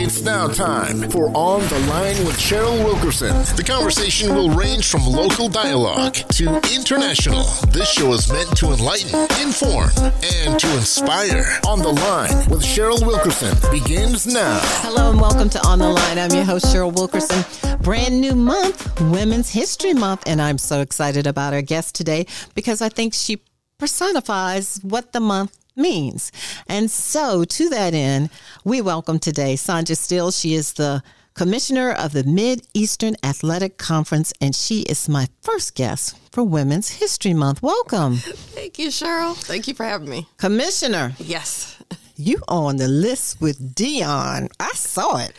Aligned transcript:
It's 0.00 0.22
now 0.22 0.46
time 0.46 1.10
for 1.10 1.26
On 1.36 1.60
the 1.60 1.78
Line 1.88 2.24
with 2.24 2.38
Cheryl 2.38 2.84
Wilkerson. 2.84 3.34
The 3.56 3.64
conversation 3.64 4.32
will 4.32 4.48
range 4.48 4.88
from 4.88 5.04
local 5.04 5.48
dialogue 5.48 6.14
to 6.14 6.54
international. 6.72 7.42
This 7.72 7.90
show 7.90 8.12
is 8.12 8.32
meant 8.32 8.56
to 8.58 8.66
enlighten, 8.66 9.22
inform, 9.44 9.90
and 10.22 10.56
to 10.60 10.72
inspire. 10.76 11.44
On 11.66 11.80
the 11.80 11.88
Line 11.88 12.48
with 12.48 12.62
Cheryl 12.62 13.04
Wilkerson 13.04 13.52
begins 13.72 14.24
now. 14.24 14.60
Hello 14.82 15.10
and 15.10 15.20
welcome 15.20 15.50
to 15.50 15.66
On 15.66 15.80
the 15.80 15.88
Line. 15.88 16.16
I'm 16.16 16.30
your 16.30 16.44
host, 16.44 16.66
Cheryl 16.66 16.94
Wilkerson. 16.94 17.44
Brand 17.82 18.20
new 18.20 18.36
month, 18.36 19.00
Women's 19.00 19.50
History 19.50 19.94
Month, 19.94 20.22
and 20.28 20.40
I'm 20.40 20.58
so 20.58 20.80
excited 20.80 21.26
about 21.26 21.54
our 21.54 21.62
guest 21.62 21.96
today 21.96 22.26
because 22.54 22.80
I 22.80 22.88
think 22.88 23.14
she 23.14 23.42
personifies 23.78 24.78
what 24.84 25.12
the 25.12 25.18
month 25.18 25.58
means. 25.78 26.32
And 26.66 26.90
so, 26.90 27.44
to 27.44 27.68
that 27.70 27.94
end, 27.94 28.30
we 28.64 28.80
welcome 28.80 29.18
today 29.18 29.54
Sonja 29.54 29.96
Stills. 29.96 30.38
She 30.38 30.54
is 30.54 30.74
the 30.74 31.02
commissioner 31.34 31.92
of 31.92 32.12
the 32.12 32.24
Mid 32.24 32.66
Eastern 32.74 33.14
Athletic 33.22 33.78
Conference, 33.78 34.32
and 34.40 34.54
she 34.54 34.80
is 34.82 35.08
my 35.08 35.28
first 35.40 35.76
guest 35.76 36.18
for 36.32 36.42
Women's 36.42 36.90
History 36.90 37.32
Month. 37.32 37.62
Welcome. 37.62 38.16
Thank 38.16 38.78
you, 38.78 38.88
Cheryl. 38.88 39.36
Thank 39.36 39.68
you 39.68 39.74
for 39.74 39.84
having 39.84 40.10
me. 40.10 40.28
Commissioner. 40.36 41.14
Yes. 41.18 41.77
You 42.20 42.42
on 42.48 42.78
the 42.78 42.88
list 42.88 43.40
with 43.40 43.76
Deion. 43.76 44.50
I 44.58 44.72
saw 44.72 45.18
it. 45.18 45.32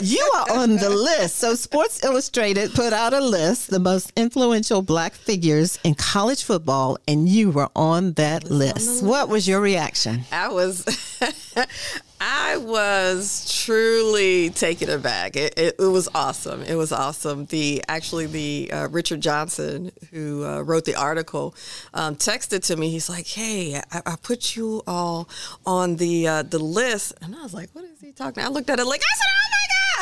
You 0.00 0.30
are 0.34 0.56
on 0.56 0.76
the 0.76 0.88
list. 0.88 1.36
So 1.36 1.54
Sports 1.54 2.02
Illustrated 2.02 2.72
put 2.72 2.94
out 2.94 3.12
a 3.12 3.20
list, 3.20 3.68
the 3.68 3.80
most 3.80 4.10
influential 4.16 4.80
black 4.80 5.12
figures 5.12 5.78
in 5.84 5.94
college 5.94 6.42
football, 6.42 6.96
and 7.06 7.28
you 7.28 7.50
were 7.50 7.68
on 7.76 8.14
that 8.14 8.44
list. 8.44 8.88
On 8.88 8.88
list. 8.88 9.04
What 9.04 9.28
was 9.28 9.46
your 9.46 9.60
reaction? 9.60 10.22
I 10.32 10.48
was 10.48 10.86
I 12.20 12.58
was 12.58 13.64
truly 13.64 14.50
taken 14.50 14.90
aback. 14.90 15.36
It, 15.36 15.58
it, 15.58 15.76
it, 15.78 15.86
was 15.86 16.06
awesome. 16.14 16.62
It 16.62 16.74
was 16.74 16.92
awesome. 16.92 17.46
The 17.46 17.82
actually 17.88 18.26
the 18.26 18.70
uh, 18.70 18.88
Richard 18.88 19.22
Johnson 19.22 19.90
who 20.10 20.44
uh, 20.44 20.60
wrote 20.60 20.84
the 20.84 20.96
article 20.96 21.54
um, 21.94 22.16
texted 22.16 22.62
to 22.66 22.76
me. 22.76 22.90
He's 22.90 23.08
like, 23.08 23.26
"Hey, 23.26 23.80
I, 23.90 24.02
I 24.04 24.16
put 24.22 24.54
you 24.54 24.82
all 24.86 25.30
on 25.64 25.96
the 25.96 26.28
uh, 26.28 26.42
the 26.42 26.58
list," 26.58 27.14
and 27.22 27.34
I 27.34 27.42
was 27.42 27.54
like, 27.54 27.70
"What 27.72 27.84
is 27.86 28.00
he 28.02 28.12
talking?" 28.12 28.44
I 28.44 28.48
looked 28.48 28.68
at 28.68 28.78
it 28.78 28.84
like 28.84 29.00
I 29.00 29.16
said, 29.16 29.26
"Oh 29.32 29.59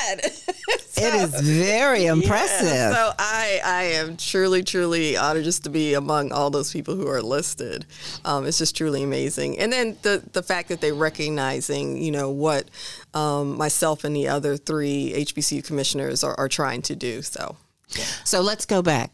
so, 0.09 0.53
it 1.03 1.15
is 1.15 1.41
very 1.41 2.07
impressive. 2.07 2.67
Yeah, 2.67 2.93
so 2.93 3.13
I 3.19 3.61
I 3.65 3.83
am 3.85 4.17
truly 4.17 4.63
truly 4.63 5.17
honored 5.17 5.45
just 5.45 5.65
to 5.65 5.71
be 5.71 5.95
among 5.95 6.33
all 6.33 6.51
those 6.51 6.73
people 6.73 6.95
who 6.95 7.09
are 7.09 7.23
listed. 7.23 7.87
Um, 8.25 8.47
it's 8.47 8.59
just 8.59 8.77
truly 8.77 9.03
amazing. 9.03 9.59
And 9.59 9.73
then 9.73 9.97
the 10.03 10.23
the 10.33 10.43
fact 10.43 10.69
that 10.69 10.81
they're 10.81 10.95
recognizing 10.95 12.03
you 12.03 12.11
know 12.11 12.31
what 12.31 12.69
um, 13.15 13.57
myself 13.57 14.05
and 14.05 14.15
the 14.15 14.29
other 14.29 14.57
three 14.57 15.13
HBCU 15.17 15.65
commissioners 15.65 16.25
are, 16.25 16.35
are 16.39 16.49
trying 16.49 16.83
to 16.83 16.97
do. 16.97 17.23
So, 17.23 17.57
yeah. 17.97 18.05
so 18.25 18.41
let's 18.41 18.67
go 18.67 18.83
back. 18.83 19.11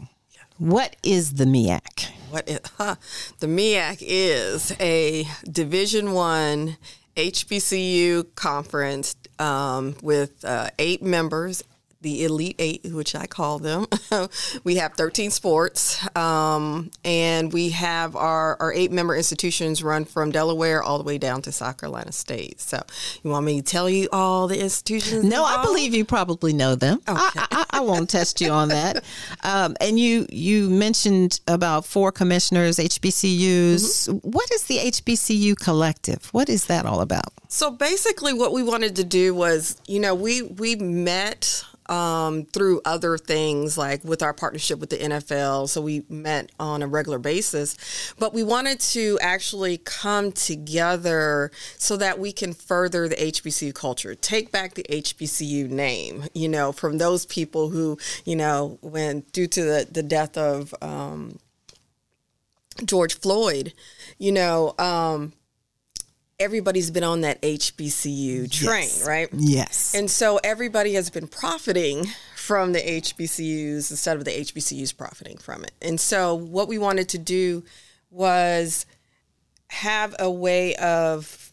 What 0.59 0.97
is 1.03 1.35
the 1.35 1.47
MEAC? 1.47 2.11
What 2.31 2.49
is, 2.49 2.61
huh, 2.79 2.97
the 3.41 3.49
MEAC 3.49 3.99
is 4.01 4.75
a 4.81 5.27
Division 5.51 6.13
One 6.13 6.77
HBCU 7.17 8.35
conference 8.35 9.17
um, 9.39 9.97
with 10.03 10.45
uh, 10.45 10.71
eight 10.79 11.03
members 11.03 11.63
the 12.05 12.25
Elite 12.25 12.55
Eight, 12.59 12.85
which 12.85 13.15
I 13.17 13.27
call 13.27 13.59
them. 13.59 13.87
we 14.65 14.77
have 14.77 14.93
13 14.93 15.31
sports, 15.31 16.07
um, 16.17 16.91
and 17.03 17.53
we 17.53 17.71
have 17.71 18.15
our, 18.15 18.57
our 18.61 18.73
eight 18.73 18.93
member 18.93 19.17
institutions 19.17 19.83
run 19.83 20.05
from 20.05 20.31
Delaware 20.31 20.83
all 20.83 20.99
the 20.99 21.05
way 21.05 21.17
down 21.17 21.41
to 21.43 21.51
South 21.51 21.79
Carolina 21.79 22.13
State. 22.13 22.61
So, 22.61 22.81
you 23.23 23.31
want 23.31 23.47
me 23.47 23.63
to 23.63 23.67
tell 23.67 23.89
you 23.89 24.09
all 24.13 24.47
the 24.47 24.61
institutions? 24.61 25.25
No, 25.25 25.47
involved? 25.47 25.59
I 25.59 25.63
believe 25.65 25.95
you 25.95 26.05
probably 26.05 26.53
know 26.53 26.75
them. 26.75 27.01
Okay. 27.09 27.41
I, 27.41 27.47
I, 27.51 27.79
I 27.79 27.81
won't 27.81 28.11
test 28.11 28.41
you 28.41 28.51
on 28.51 28.69
that. 28.69 29.03
Um, 29.43 29.77
and 29.81 29.99
you 29.99 30.27
you 30.31 30.71
mentioned 30.71 31.41
about 31.47 31.85
four 31.85 32.13
commissioners, 32.13 32.79
HBCUs. 32.79 34.09
Mm-hmm. 34.09 34.29
What 34.29 34.51
is 34.53 34.65
the 34.65 34.79
HBCU 34.79 35.57
collective? 35.59 36.29
What 36.33 36.49
is 36.49 36.67
that 36.67 36.87
all 36.87 37.01
about? 37.01 37.33
So 37.49 37.71
basically, 37.71 38.33
what 38.33 38.53
we 38.53 38.63
wanted 38.63 38.97
to 38.97 39.05
do 39.05 39.35
was, 39.35 39.81
you 39.87 40.01
know, 40.01 40.15
we 40.15 40.43
we 40.43 40.77
met 40.77 41.65
um, 41.87 42.45
through 42.47 42.81
other 42.85 43.19
things 43.19 43.77
like 43.77 44.05
with 44.05 44.23
our 44.23 44.33
partnership 44.33 44.79
with 44.79 44.91
the 44.91 44.97
NFL. 44.97 45.69
So 45.69 45.81
we 45.81 46.05
met 46.09 46.51
on 46.59 46.83
a 46.83 46.87
regular 46.87 47.19
basis, 47.19 47.77
but 48.19 48.33
we 48.33 48.43
wanted 48.43 48.81
to 48.81 49.19
actually 49.21 49.79
come 49.79 50.33
together 50.33 51.51
so 51.77 51.97
that 51.97 52.19
we 52.19 52.33
can 52.33 52.53
further 52.53 53.09
the 53.09 53.17
HBCU 53.17 53.75
culture, 53.75 54.15
take 54.15 54.51
back 54.51 54.75
the 54.75 54.87
HBCU 54.89 55.69
name, 55.69 56.25
you 56.35 56.49
know, 56.49 56.73
from 56.73 56.99
those 56.99 57.27
people 57.27 57.71
who, 57.71 57.99
you 58.25 58.37
know, 58.37 58.79
when 58.81 59.21
due 59.33 59.47
to 59.47 59.63
the, 59.63 59.89
the 59.91 60.03
death 60.03 60.37
of 60.37 60.75
um, 60.81 61.39
George 62.85 63.19
Floyd, 63.19 63.73
you 64.19 64.33
know, 64.33 64.75
um, 64.79 65.33
everybody's 66.39 66.91
been 66.91 67.05
on 67.05 67.23
that 67.23 67.41
HBCU 67.43 68.51
train, 68.51 68.83
yes. 68.83 69.07
right? 69.07 69.29
Yes. 69.33 69.95
And 69.95 70.11
so 70.11 70.39
everybody 70.43 70.95
has 70.95 71.11
been 71.11 71.27
profiting 71.27 72.07
from 72.37 72.73
the 72.73 72.81
HBCUs 72.81 73.91
instead 73.91 74.17
of 74.17 74.25
the 74.25 74.31
HBCUs 74.31 74.97
profiting 74.97 75.39
from 75.39 75.65
it. 75.65 75.73
And 75.81 75.99
so 75.99 76.35
what 76.35 76.69
we 76.69 76.79
wanted 76.79 77.09
to 77.11 77.19
do 77.19 77.65
was 78.11 78.87
have 79.69 80.15
a 80.19 80.31
way 80.31 80.75
of 80.77 81.53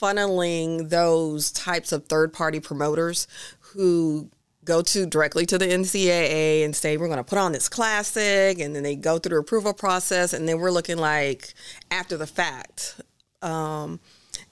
funneling 0.00 0.90
those 0.90 1.50
types 1.50 1.92
of 1.92 2.06
third 2.06 2.32
party 2.32 2.60
promoters 2.60 3.26
who 3.58 4.30
go 4.64 4.82
to 4.82 5.06
directly 5.06 5.46
to 5.46 5.58
the 5.58 5.66
NCAA 5.66 6.64
and 6.64 6.76
say 6.76 6.96
we're 6.96 7.06
going 7.06 7.16
to 7.16 7.24
put 7.24 7.38
on 7.38 7.52
this 7.52 7.68
classic 7.68 8.60
and 8.60 8.76
then 8.76 8.82
they 8.82 8.94
go 8.94 9.18
through 9.18 9.36
the 9.36 9.40
approval 9.40 9.72
process 9.72 10.32
and 10.32 10.46
then 10.46 10.58
we're 10.58 10.70
looking 10.70 10.98
like 10.98 11.54
after 11.90 12.16
the 12.16 12.26
fact 12.26 13.00
um, 13.42 13.98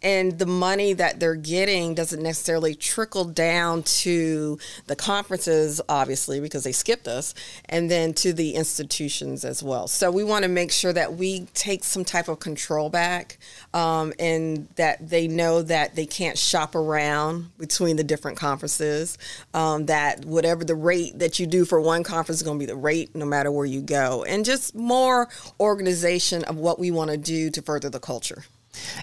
and 0.03 0.39
the 0.39 0.47
money 0.47 0.93
that 0.93 1.21
they're 1.21 1.35
getting 1.35 1.95
doesn't 1.95 2.23
necessarily 2.23 2.75
trickle 2.75 3.25
down 3.25 3.83
to 3.83 4.59
the 4.87 4.97
conferences 4.97 5.81
obviously 5.89 6.41
because 6.41 6.65
they 6.65 6.73
skipped 6.73 7.09
us 7.09 7.35
and 7.67 7.91
then 7.91 8.13
to 8.15 8.33
the 8.33 8.55
institutions 8.55 9.45
as 9.45 9.63
well. 9.63 9.89
So 9.89 10.11
we 10.11 10.25
want 10.25 10.45
to 10.45 10.49
make 10.49 10.73
sure 10.73 10.93
that 10.93 11.15
we 11.15 11.47
take 11.55 11.85
some 11.85 12.05
type 12.05 12.29
of 12.29 12.41
control 12.41 12.89
back 12.91 13.39
um, 13.75 14.13
and 14.19 14.69
that 14.77 15.09
they 15.09 15.29
know 15.29 15.63
that 15.63 15.95
they 15.95 16.07
can't 16.07 16.39
shop 16.39 16.75
around 16.75 17.57
between 17.59 17.97
the 17.97 18.05
different 18.05 18.37
conferences 18.37 19.19
um, 19.55 19.87
that 19.87 20.25
whatever 20.25 20.65
the 20.65 20.75
rate 20.75 21.19
that 21.19 21.39
you 21.39 21.47
do 21.47 21.65
for 21.65 21.81
one 21.81 22.03
conference 22.03 22.41
is 22.41 22.43
going 22.43 22.59
to 22.59 22.63
be 22.63 22.67
the 22.67 22.77
rate 22.77 23.15
no 23.15 23.27
matter 23.27 23.51
where 23.51 23.67
you 23.67 23.81
go. 23.81 24.25
And 24.25 24.45
just 24.45 24.75
more 24.75 25.29
organization 25.59 26.45
of 26.45 26.57
what 26.57 26.79
we 26.79 26.91
want 26.91 27.11
to 27.11 27.17
do 27.17 27.51
to 27.51 27.63
further 27.63 27.91
the 27.91 28.01
culture 28.01 28.45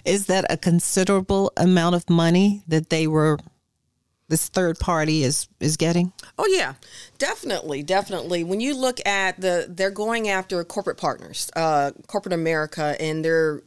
is 0.04 0.26
that 0.26 0.44
a 0.50 0.56
considerable 0.56 1.52
amount 1.56 1.94
of 1.94 2.08
money 2.08 2.62
that 2.68 2.90
they 2.90 3.06
were 3.06 3.38
this 4.28 4.48
third 4.48 4.78
party 4.78 5.22
is 5.22 5.48
is 5.60 5.76
getting? 5.76 6.12
Oh 6.38 6.46
yeah, 6.46 6.74
definitely, 7.18 7.82
definitely. 7.82 8.44
When 8.44 8.60
you 8.60 8.76
look 8.76 9.04
at 9.06 9.40
the, 9.40 9.66
they're 9.68 9.90
going 9.90 10.28
after 10.28 10.62
corporate 10.64 10.96
partners, 10.96 11.50
uh, 11.56 11.92
corporate 12.06 12.32
America, 12.32 12.96
and 13.00 13.24
they're 13.24 13.62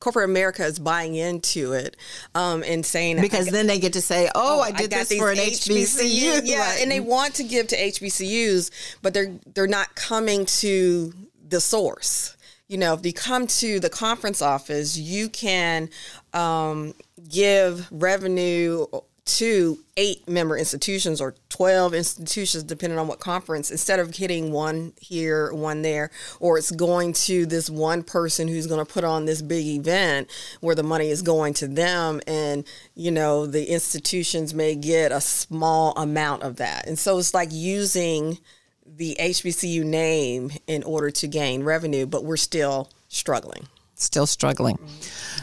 corporate 0.00 0.28
America 0.28 0.64
is 0.66 0.78
buying 0.78 1.14
into 1.14 1.72
it 1.72 1.96
um, 2.34 2.62
and 2.62 2.84
saying 2.84 3.20
because 3.22 3.46
then 3.46 3.66
they 3.66 3.78
get 3.78 3.94
to 3.94 4.02
say, 4.02 4.28
"Oh, 4.34 4.58
oh 4.58 4.60
I 4.60 4.70
did 4.70 4.92
I 4.92 4.98
this 4.98 5.16
for 5.16 5.30
an 5.30 5.38
HBCU." 5.38 6.42
Yeah, 6.44 6.58
like, 6.58 6.82
and 6.82 6.90
they 6.90 7.00
want 7.00 7.34
to 7.36 7.44
give 7.44 7.68
to 7.68 7.76
HBCUs, 7.76 8.70
but 9.00 9.14
they're 9.14 9.32
they're 9.54 9.66
not 9.66 9.94
coming 9.94 10.44
to 10.46 11.12
the 11.48 11.60
source 11.60 12.36
you 12.74 12.80
know, 12.80 12.92
if 12.94 13.06
you 13.06 13.12
come 13.12 13.46
to 13.46 13.78
the 13.78 13.88
conference 13.88 14.42
office, 14.42 14.98
you 14.98 15.28
can 15.28 15.88
um, 16.32 16.92
give 17.28 17.86
revenue 17.92 18.84
to 19.26 19.78
eight 19.96 20.28
member 20.28 20.58
institutions 20.58 21.20
or 21.20 21.36
12 21.50 21.94
institutions, 21.94 22.64
depending 22.64 22.98
on 22.98 23.06
what 23.06 23.20
conference, 23.20 23.70
instead 23.70 24.00
of 24.00 24.10
getting 24.10 24.50
one 24.50 24.92
here, 25.00 25.54
one 25.54 25.82
there, 25.82 26.10
or 26.40 26.58
it's 26.58 26.72
going 26.72 27.12
to 27.12 27.46
this 27.46 27.70
one 27.70 28.02
person 28.02 28.48
who's 28.48 28.66
going 28.66 28.84
to 28.84 28.92
put 28.92 29.04
on 29.04 29.24
this 29.24 29.40
big 29.40 29.64
event 29.64 30.28
where 30.60 30.74
the 30.74 30.82
money 30.82 31.10
is 31.10 31.22
going 31.22 31.54
to 31.54 31.68
them. 31.68 32.20
And, 32.26 32.66
you 32.96 33.12
know, 33.12 33.46
the 33.46 33.66
institutions 33.66 34.52
may 34.52 34.74
get 34.74 35.12
a 35.12 35.20
small 35.20 35.92
amount 35.96 36.42
of 36.42 36.56
that. 36.56 36.88
And 36.88 36.98
so 36.98 37.18
it's 37.18 37.34
like 37.34 37.50
using 37.52 38.38
the 38.86 39.16
HBCU 39.20 39.84
name 39.84 40.52
in 40.66 40.82
order 40.82 41.10
to 41.10 41.26
gain 41.26 41.62
revenue, 41.62 42.06
but 42.06 42.24
we're 42.24 42.36
still 42.36 42.90
struggling. 43.08 43.68
Still 43.94 44.26
struggling. 44.26 44.78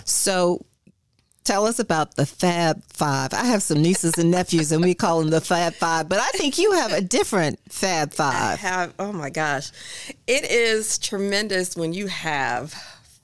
So 0.05 0.65
tell 1.43 1.65
us 1.65 1.79
about 1.79 2.15
the 2.15 2.25
Fab 2.25 2.83
Five. 2.85 3.33
I 3.33 3.45
have 3.45 3.63
some 3.63 3.81
nieces 3.81 4.17
and 4.17 4.31
nephews, 4.31 4.71
and 4.71 4.83
we 4.83 4.93
call 4.93 5.19
them 5.19 5.29
the 5.29 5.41
Fab 5.41 5.73
Five, 5.73 6.09
but 6.09 6.19
I 6.19 6.29
think 6.29 6.57
you 6.57 6.73
have 6.73 6.91
a 6.91 7.01
different 7.01 7.59
Fab 7.69 8.13
Five. 8.13 8.35
I 8.35 8.55
have, 8.55 8.93
oh 8.99 9.11
my 9.11 9.29
gosh. 9.29 9.71
It 10.27 10.49
is 10.49 10.97
tremendous 10.97 11.75
when 11.75 11.93
you 11.93 12.07
have 12.07 12.73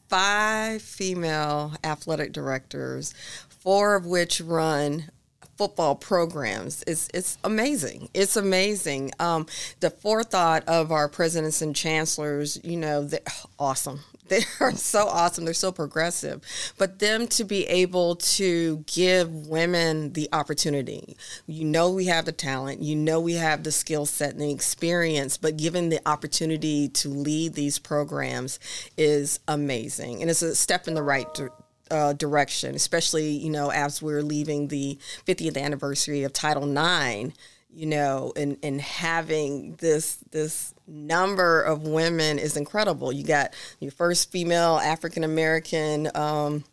five 0.10 0.82
female 0.82 1.74
athletic 1.84 2.32
directors, 2.32 3.14
four 3.50 3.96
of 3.96 4.06
which 4.06 4.42
run 4.42 5.10
football 5.58 5.96
programs. 5.96 6.84
It's 6.88 7.10
it's 7.14 7.38
amazing. 7.44 8.10
It's 8.14 8.36
amazing. 8.36 9.12
Um, 9.20 9.48
the 9.80 9.90
forethought 9.90 10.68
of 10.68 10.92
our 10.92 11.10
presidents 11.10 11.62
and 11.62 11.76
chancellors, 11.76 12.60
you 12.64 12.78
know, 12.78 13.04
they're 13.04 13.20
awesome. 13.60 14.02
They 14.28 14.42
are 14.60 14.74
so 14.74 15.08
awesome. 15.08 15.46
They're 15.46 15.54
so 15.54 15.72
progressive. 15.72 16.42
But 16.78 17.00
them 17.00 17.28
to 17.28 17.46
be 17.46 17.66
able 17.68 18.18
to 18.18 18.84
give 18.86 19.48
women 19.48 20.12
the 20.12 20.28
opportunity. 20.34 21.16
You 21.46 21.64
know 21.64 21.92
we 21.92 22.08
have 22.08 22.26
the 22.26 22.34
talent, 22.34 22.82
you 22.82 22.98
know 22.98 23.22
we 23.22 23.36
have 23.36 23.64
the 23.64 23.72
skill 23.72 24.06
set 24.06 24.32
and 24.32 24.42
the 24.42 24.52
experience, 24.52 25.38
but 25.38 25.56
given 25.56 25.88
the 25.88 26.06
opportunity 26.06 26.90
to 26.90 27.08
lead 27.08 27.54
these 27.54 27.80
programs 27.80 28.60
is 28.98 29.40
amazing. 29.48 30.22
And 30.22 30.30
it's 30.30 30.42
a 30.42 30.56
step 30.56 30.90
in 30.90 30.94
the 30.94 31.04
right 31.04 31.34
direction 31.34 31.64
uh, 31.92 32.14
direction, 32.14 32.76
especially 32.76 33.30
you 33.30 33.50
know 33.50 33.72
as 33.72 34.02
we're 34.02 34.22
leaving 34.22 34.68
the 34.68 34.98
50th 35.26 35.58
anniversary 35.62 36.24
of 36.24 36.34
Title 36.34 36.64
IX. 36.70 37.34
You 37.70 37.86
know, 37.86 38.34
and 38.36 38.58
and 38.64 38.82
having 38.82 39.76
this 39.76 40.18
this 40.32 40.74
number 40.88 41.62
of 41.62 41.84
women 41.84 42.40
is 42.40 42.58
incredible. 42.58 43.12
You 43.12 43.24
got 43.24 43.54
your 43.80 43.92
first 43.92 44.32
female 44.32 44.78
African 44.78 45.24
American 45.24 46.10
um, 46.16 46.64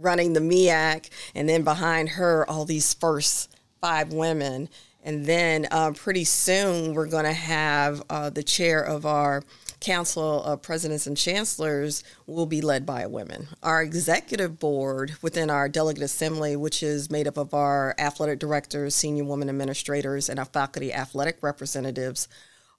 running 0.00 0.32
the 0.32 0.40
MEAC, 0.40 1.10
and 1.34 1.48
then 1.48 1.62
behind 1.62 2.10
her, 2.10 2.48
all 2.48 2.64
these 2.64 2.94
first 2.94 3.54
five 3.80 4.12
women. 4.12 4.68
And 5.04 5.26
then 5.26 5.66
uh, 5.70 5.92
pretty 5.92 6.24
soon, 6.24 6.94
we're 6.94 7.06
going 7.06 7.24
to 7.24 7.32
have 7.32 8.02
uh, 8.08 8.30
the 8.30 8.42
chair 8.42 8.80
of 8.82 9.04
our 9.04 9.42
council 9.82 10.42
of 10.44 10.62
presidents 10.62 11.06
and 11.06 11.16
chancellors 11.16 12.02
will 12.26 12.46
be 12.46 12.62
led 12.62 12.86
by 12.86 13.06
women. 13.06 13.48
Our 13.62 13.82
executive 13.82 14.58
board 14.58 15.14
within 15.20 15.50
our 15.50 15.68
delegate 15.68 16.02
assembly, 16.02 16.56
which 16.56 16.82
is 16.82 17.10
made 17.10 17.28
up 17.28 17.36
of 17.36 17.52
our 17.52 17.94
athletic 17.98 18.38
directors, 18.38 18.94
senior 18.94 19.24
women 19.24 19.48
administrators, 19.48 20.28
and 20.28 20.38
our 20.38 20.46
faculty 20.46 20.92
athletic 20.92 21.42
representatives, 21.42 22.28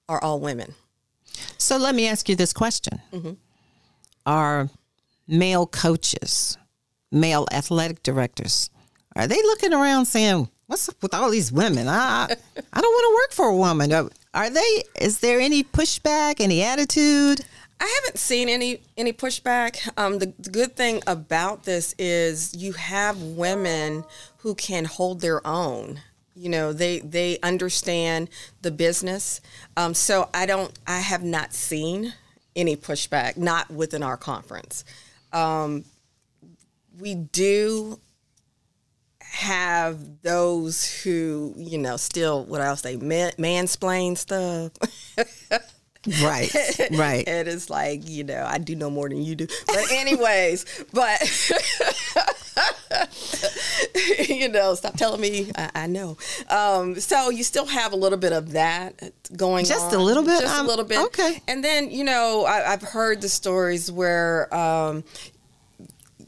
are 0.08 0.22
all 0.22 0.40
women. 0.40 0.74
So 1.58 1.76
let 1.76 1.94
me 1.94 2.08
ask 2.08 2.28
you 2.28 2.36
this 2.36 2.52
question 2.52 3.00
mm-hmm. 3.12 3.32
Are 4.26 4.70
male 5.28 5.66
coaches, 5.66 6.58
male 7.12 7.46
athletic 7.52 8.02
directors, 8.02 8.70
are 9.16 9.26
they 9.26 9.36
looking 9.36 9.72
around 9.72 10.06
saying, 10.06 10.48
What's 10.66 10.88
up 10.88 11.02
with 11.02 11.14
all 11.14 11.30
these 11.30 11.52
women? 11.52 11.88
I, 11.88 12.24
I 12.72 12.80
don't 12.80 12.92
want 12.92 13.04
to 13.04 13.22
work 13.22 13.32
for 13.32 13.48
a 13.48 13.56
woman. 13.56 13.90
Are 14.34 14.50
they? 14.50 14.82
Is 15.00 15.20
there 15.20 15.38
any 15.38 15.62
pushback? 15.62 16.40
Any 16.40 16.62
attitude? 16.62 17.44
I 17.80 18.00
haven't 18.02 18.18
seen 18.18 18.48
any 18.48 18.80
any 18.96 19.12
pushback. 19.12 19.88
Um, 19.96 20.18
the, 20.18 20.32
the, 20.38 20.50
good 20.50 20.76
thing 20.76 21.02
about 21.06 21.64
this 21.64 21.94
is 21.98 22.54
you 22.54 22.72
have 22.72 23.20
women 23.20 24.04
who 24.38 24.54
can 24.56 24.84
hold 24.84 25.20
their 25.20 25.44
own. 25.46 26.00
You 26.34 26.48
know, 26.48 26.72
they 26.72 26.98
they 26.98 27.38
understand 27.44 28.28
the 28.62 28.72
business. 28.72 29.40
Um, 29.76 29.94
so 29.94 30.28
I 30.34 30.46
don't. 30.46 30.72
I 30.86 30.98
have 30.98 31.22
not 31.22 31.52
seen 31.52 32.12
any 32.56 32.76
pushback, 32.76 33.36
not 33.36 33.70
within 33.70 34.02
our 34.02 34.16
conference. 34.16 34.84
Um, 35.32 35.84
we 36.98 37.14
do 37.14 38.00
have 39.34 40.22
those 40.22 41.02
who, 41.02 41.54
you 41.56 41.76
know, 41.76 41.96
still 41.96 42.44
what 42.44 42.60
I'll 42.60 42.76
say, 42.76 42.96
man, 42.96 43.32
mansplain 43.32 44.16
stuff. 44.16 44.70
right, 46.22 46.54
right. 46.92 47.26
and 47.26 47.48
it's 47.48 47.68
like, 47.68 48.08
you 48.08 48.22
know, 48.22 48.44
I 48.46 48.58
do 48.58 48.76
know 48.76 48.90
more 48.90 49.08
than 49.08 49.22
you 49.22 49.34
do. 49.34 49.48
But 49.66 49.90
anyways, 49.90 50.84
but 50.92 51.20
you 54.28 54.48
know, 54.48 54.74
stop 54.76 54.96
telling 54.96 55.20
me 55.20 55.50
I, 55.56 55.70
I 55.74 55.86
know. 55.88 56.16
Um, 56.48 57.00
so 57.00 57.30
you 57.30 57.42
still 57.42 57.66
have 57.66 57.92
a 57.92 57.96
little 57.96 58.18
bit 58.18 58.32
of 58.32 58.52
that 58.52 59.12
going 59.36 59.64
just 59.64 59.86
on. 59.86 59.94
a 59.94 60.02
little 60.02 60.22
bit? 60.22 60.42
Just 60.42 60.56
um, 60.56 60.66
a 60.66 60.68
little 60.68 60.84
bit. 60.84 60.98
Okay. 61.06 61.42
And 61.48 61.64
then, 61.64 61.90
you 61.90 62.04
know, 62.04 62.44
I, 62.44 62.70
have 62.70 62.82
heard 62.82 63.20
the 63.20 63.28
stories 63.28 63.90
where 63.90 64.54
um, 64.54 65.02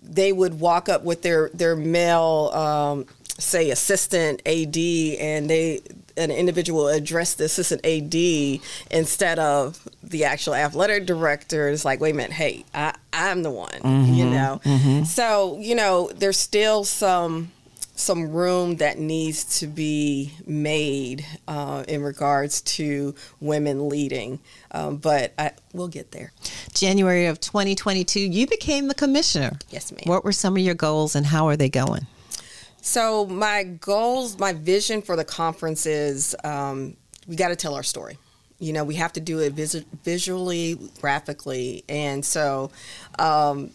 they 0.06 0.32
would 0.32 0.60
walk 0.60 0.88
up 0.88 1.04
with 1.04 1.22
their 1.22 1.50
their 1.52 1.76
male 1.76 2.50
um, 2.54 3.06
say 3.38 3.70
assistant 3.70 4.40
AD 4.46 4.76
and 4.76 5.50
they 5.50 5.80
an 6.16 6.30
individual 6.30 6.88
address 6.88 7.34
the 7.34 7.44
assistant 7.44 7.84
AD 7.84 8.60
instead 8.90 9.38
of 9.38 9.86
the 10.02 10.24
actual 10.24 10.54
athletic 10.54 11.04
director. 11.04 11.68
It's 11.68 11.84
like, 11.84 12.00
wait 12.00 12.14
a 12.14 12.16
minute, 12.16 12.32
hey, 12.32 12.64
I, 12.74 12.94
I'm 13.12 13.42
the 13.42 13.50
one, 13.50 13.68
mm-hmm, 13.70 14.14
you 14.14 14.24
know. 14.24 14.60
Mm-hmm. 14.64 15.04
So 15.04 15.58
you 15.60 15.74
know, 15.74 16.10
there's 16.14 16.38
still 16.38 16.84
some 16.84 17.52
some 17.96 18.30
room 18.30 18.76
that 18.76 18.98
needs 18.98 19.58
to 19.58 19.66
be 19.66 20.32
made 20.46 21.26
uh, 21.48 21.82
in 21.88 22.02
regards 22.02 22.60
to 22.60 23.14
women 23.40 23.88
leading, 23.88 24.38
um, 24.70 24.98
but 24.98 25.32
I, 25.38 25.52
we'll 25.72 25.88
get 25.88 26.12
there. 26.12 26.32
January 26.74 27.26
of 27.26 27.40
2022, 27.40 28.20
you 28.20 28.46
became 28.46 28.88
the 28.88 28.94
commissioner. 28.94 29.58
Yes, 29.70 29.90
ma'am. 29.90 30.02
What 30.04 30.24
were 30.24 30.32
some 30.32 30.56
of 30.56 30.62
your 30.62 30.74
goals 30.74 31.16
and 31.16 31.26
how 31.26 31.48
are 31.48 31.56
they 31.56 31.70
going? 31.70 32.06
So, 32.82 33.26
my 33.26 33.64
goals, 33.64 34.38
my 34.38 34.52
vision 34.52 35.02
for 35.02 35.16
the 35.16 35.24
conference 35.24 35.86
is 35.86 36.36
um, 36.44 36.96
we 37.26 37.34
got 37.34 37.48
to 37.48 37.56
tell 37.56 37.74
our 37.74 37.82
story. 37.82 38.18
You 38.58 38.72
know, 38.72 38.84
we 38.84 38.94
have 38.94 39.12
to 39.14 39.20
do 39.20 39.40
it 39.40 39.54
vis- 39.54 39.84
visually, 40.04 40.78
graphically. 41.00 41.84
And 41.88 42.24
so, 42.24 42.70
um, 43.18 43.70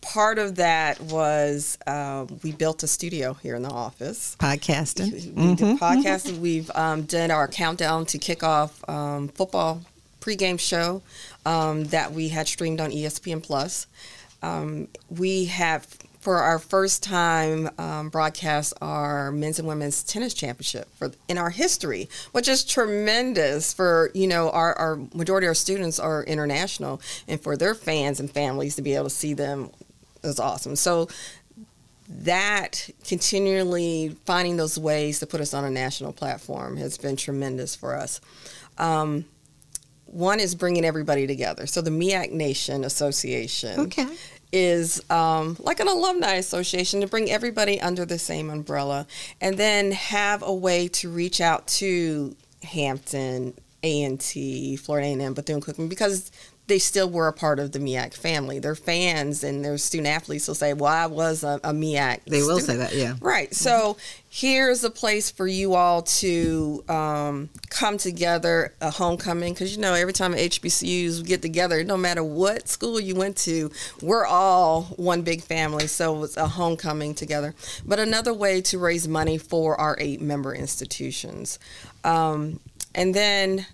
part 0.00 0.38
of 0.38 0.56
that 0.56 1.00
was 1.00 1.78
um, 1.86 2.40
we 2.42 2.52
built 2.52 2.82
a 2.82 2.86
studio 2.86 3.34
here 3.34 3.54
in 3.54 3.62
the 3.62 3.70
office. 3.70 4.36
Podcasting. 4.38 5.12
We, 5.12 5.54
mm-hmm. 5.54 5.84
podcasting. 5.84 6.38
We've 6.38 6.70
um, 6.74 7.02
done 7.02 7.30
our 7.30 7.48
countdown 7.48 8.06
to 8.06 8.18
kick 8.18 8.42
off 8.42 8.88
um, 8.88 9.28
football 9.28 9.82
pregame 10.20 10.60
show 10.60 11.02
um, 11.46 11.84
that 11.84 12.12
we 12.12 12.28
had 12.28 12.46
streamed 12.48 12.80
on 12.80 12.90
ESPN 12.90 13.42
Plus. 13.42 13.86
Um, 14.42 14.88
we 15.10 15.46
have 15.46 15.86
for 16.20 16.36
our 16.36 16.58
first 16.58 17.02
time 17.02 17.70
um, 17.78 18.10
broadcast 18.10 18.74
our 18.82 19.32
men's 19.32 19.58
and 19.58 19.66
women's 19.66 20.02
tennis 20.02 20.34
championship 20.34 20.88
for 20.96 21.10
in 21.28 21.38
our 21.38 21.50
history, 21.50 22.08
which 22.32 22.46
is 22.46 22.62
tremendous 22.62 23.72
for 23.72 24.10
you 24.14 24.28
know 24.28 24.50
our, 24.50 24.74
our 24.74 24.96
majority 25.14 25.46
of 25.46 25.50
our 25.50 25.54
students 25.54 25.98
are 25.98 26.22
international, 26.24 27.00
and 27.26 27.40
for 27.40 27.56
their 27.56 27.74
fans 27.74 28.20
and 28.20 28.30
families 28.30 28.76
to 28.76 28.82
be 28.82 28.94
able 28.94 29.04
to 29.04 29.10
see 29.10 29.32
them 29.32 29.70
is 30.22 30.38
awesome. 30.38 30.76
So 30.76 31.08
that 32.08 32.90
continually 33.06 34.16
finding 34.26 34.56
those 34.56 34.78
ways 34.78 35.20
to 35.20 35.26
put 35.26 35.40
us 35.40 35.54
on 35.54 35.64
a 35.64 35.70
national 35.70 36.12
platform 36.12 36.76
has 36.76 36.98
been 36.98 37.16
tremendous 37.16 37.74
for 37.74 37.94
us. 37.96 38.20
Um, 38.78 39.24
one 40.06 40.40
is 40.40 40.56
bringing 40.56 40.84
everybody 40.84 41.28
together. 41.28 41.66
So 41.68 41.80
the 41.80 41.90
MEAC 41.90 42.32
Nation 42.32 42.84
Association 42.84 43.80
okay 43.80 44.08
is 44.52 45.00
um, 45.10 45.56
like 45.60 45.80
an 45.80 45.88
alumni 45.88 46.34
association 46.34 47.00
to 47.00 47.06
bring 47.06 47.30
everybody 47.30 47.80
under 47.80 48.04
the 48.04 48.18
same 48.18 48.50
umbrella 48.50 49.06
and 49.40 49.56
then 49.56 49.92
have 49.92 50.42
a 50.42 50.52
way 50.52 50.88
to 50.88 51.08
reach 51.10 51.40
out 51.40 51.66
to 51.66 52.34
Hampton, 52.62 53.54
A&T, 53.82 54.76
Florida 54.76 55.08
A&M, 55.08 55.34
Bethune-Cookman 55.34 55.88
because 55.88 56.30
they 56.70 56.78
still 56.78 57.10
were 57.10 57.26
a 57.26 57.32
part 57.32 57.58
of 57.58 57.72
the 57.72 57.80
MEAC 57.80 58.14
family. 58.14 58.60
Their 58.60 58.76
fans 58.76 59.42
and 59.42 59.64
their 59.64 59.76
student 59.76 60.06
athletes 60.06 60.46
will 60.46 60.54
say, 60.54 60.72
"Well, 60.72 60.90
I 60.90 61.06
was 61.06 61.42
a, 61.42 61.60
a 61.64 61.72
MEAC." 61.72 62.20
They 62.26 62.38
student. 62.40 62.46
will 62.46 62.60
say 62.60 62.76
that, 62.76 62.94
yeah. 62.94 63.14
Right. 63.20 63.52
So 63.52 63.96
here's 64.28 64.84
a 64.84 64.90
place 64.90 65.32
for 65.32 65.48
you 65.48 65.74
all 65.74 66.02
to 66.02 66.84
um, 66.88 67.48
come 67.70 67.98
together, 67.98 68.72
a 68.80 68.92
homecoming, 68.92 69.52
because 69.52 69.74
you 69.74 69.82
know 69.82 69.94
every 69.94 70.12
time 70.12 70.32
HBCUs 70.32 71.26
get 71.26 71.42
together, 71.42 71.82
no 71.82 71.96
matter 71.96 72.22
what 72.22 72.68
school 72.68 73.00
you 73.00 73.16
went 73.16 73.36
to, 73.38 73.72
we're 74.00 74.24
all 74.24 74.82
one 74.96 75.22
big 75.22 75.42
family. 75.42 75.88
So 75.88 76.22
it's 76.22 76.36
a 76.36 76.46
homecoming 76.46 77.14
together. 77.14 77.52
But 77.84 77.98
another 77.98 78.32
way 78.32 78.60
to 78.62 78.78
raise 78.78 79.08
money 79.08 79.38
for 79.38 79.78
our 79.78 79.96
eight 79.98 80.20
member 80.20 80.54
institutions. 80.54 81.58
Um, 82.04 82.60
and 82.94 83.12
then 83.12 83.66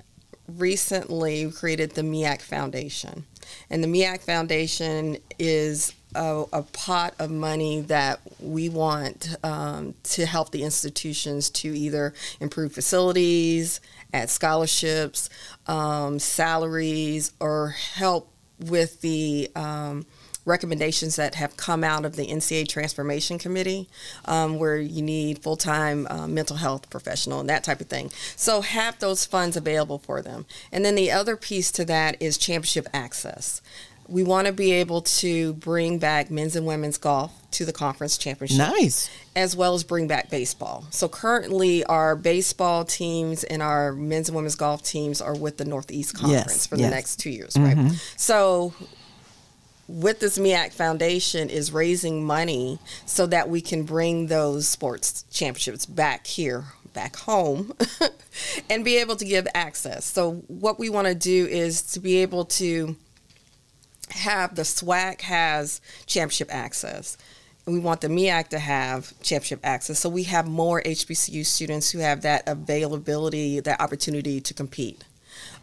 recently 0.49 1.51
created 1.51 1.93
the 1.93 2.03
MEAC 2.03 2.41
Foundation. 2.43 3.25
And 3.71 3.83
the 3.83 3.89
MEAC 3.89 4.23
Foundation 4.23 5.19
is 5.39 5.93
a, 6.15 6.45
a 6.53 6.63
pot 6.63 7.15
of 7.19 7.31
money 7.31 7.81
that 7.83 8.21
we 8.41 8.69
want 8.69 9.37
um, 9.45 9.95
to 10.05 10.27
help 10.27 10.51
the 10.51 10.63
institutions 10.63 11.51
to 11.51 11.69
either 11.77 12.15
improve 12.41 12.73
facilities, 12.73 13.81
add 14.13 14.31
scholarships, 14.31 15.29
um, 15.67 16.19
salaries, 16.19 17.33
or 17.41 17.69
help 17.95 18.31
with 18.59 19.01
the 19.03 19.51
um, 19.55 20.07
recommendations 20.47 21.17
that 21.17 21.35
have 21.35 21.57
come 21.57 21.85
out 21.85 22.07
of 22.07 22.17
the 22.17 22.27
NCAA 22.29 22.67
Transformation 22.69 23.39
Committee, 23.39 23.89
um, 24.25 24.59
where 24.59 24.79
you 24.79 25.03
need 25.03 25.41
full 25.41 25.57
time 25.57 26.07
uh, 26.09 26.27
mental 26.27 26.57
health 26.57 26.89
professional 26.89 27.41
and 27.41 27.49
that 27.51 27.65
type 27.65 27.81
of 27.81 27.89
thing. 27.89 28.11
So 28.37 28.63
have 28.63 28.99
those 28.99 29.27
funds 29.27 29.57
available 29.57 29.99
for 29.99 30.23
them. 30.23 30.47
And 30.73 30.85
then 30.85 30.95
the 30.95 31.11
other 31.11 31.37
piece 31.37 31.71
to 31.73 31.85
that 31.87 32.17
is 32.21 32.39
championship 32.39 32.87
access. 32.95 33.61
we 34.09 34.23
want 34.23 34.47
to 34.47 34.53
be 34.53 34.71
able 34.71 35.03
to 35.03 35.55
bring 35.55 35.99
back 35.99 36.31
men's 36.31 36.55
and 36.55 36.65
women's 36.65 36.97
golf 36.97 37.33
to 37.51 37.65
the 37.65 37.73
conference 37.73 38.17
championship. 38.17 38.59
Nice. 38.59 39.11
As 39.35 39.57
well 39.57 39.75
as 39.75 39.83
bring 39.83 40.07
back 40.07 40.31
baseball. 40.31 40.87
So 40.91 41.09
currently, 41.09 41.83
our 41.85 42.15
baseball 42.15 42.85
teams 42.85 43.43
and 43.43 43.63
our 43.63 43.93
men's 43.93 44.29
and 44.29 44.37
women's 44.37 44.55
golf 44.55 44.83
teams 44.83 45.21
are 45.21 45.35
with 45.35 45.57
the 45.57 45.65
Northeast 45.65 46.15
Conference 46.15 46.47
Yes, 46.47 46.67
for 46.69 46.77
the 46.77 46.89
next 46.89 47.17
two 47.17 47.31
years, 47.31 47.57
right? 47.57 47.93
So 48.17 48.75
with 49.89 50.21
this 50.21 50.39
MEAC 50.39 50.73
Foundation 50.73 51.49
is 51.49 51.73
raising 51.73 52.25
money 52.25 52.79
so 53.05 53.27
that 53.27 53.49
we 53.49 53.61
can 53.61 53.85
bring 53.85 54.27
those 54.27 54.69
sports 54.69 55.25
championships 55.31 55.87
back 55.87 56.27
here, 56.27 56.65
back 56.93 57.17
home, 57.17 57.73
and 58.71 58.85
be 58.85 58.97
able 58.97 59.17
to 59.17 59.25
give 59.25 59.47
access. 59.55 60.05
So 60.05 60.43
what 60.49 60.79
we 60.79 60.91
want 60.91 61.07
to 61.07 61.15
do 61.15 61.47
is 61.47 61.83
to 61.93 62.01
be 62.01 62.17
able 62.17 62.45
to 62.47 62.97
have 64.11 64.55
the 64.55 64.63
SWAC 64.63 65.21
has 65.23 65.81
championship 66.07 66.53
access. 66.53 67.17
And 67.65 67.75
we 67.75 67.81
want 67.81 68.01
the 68.01 68.09
MEAC 68.09 68.49
to 68.49 68.59
have 68.59 69.13
championship 69.23 69.61
access. 69.65 69.99
So 69.99 70.09
we 70.09 70.25
have 70.25 70.47
more 70.47 70.81
HBCU 70.83 71.45
students 71.45 71.91
who 71.91 71.99
have 71.99 72.23
that 72.23 72.45
availability, 72.49 73.61
that 73.61 73.81
opportunity 73.81 74.41
to 74.41 74.55
compete. 74.55 75.03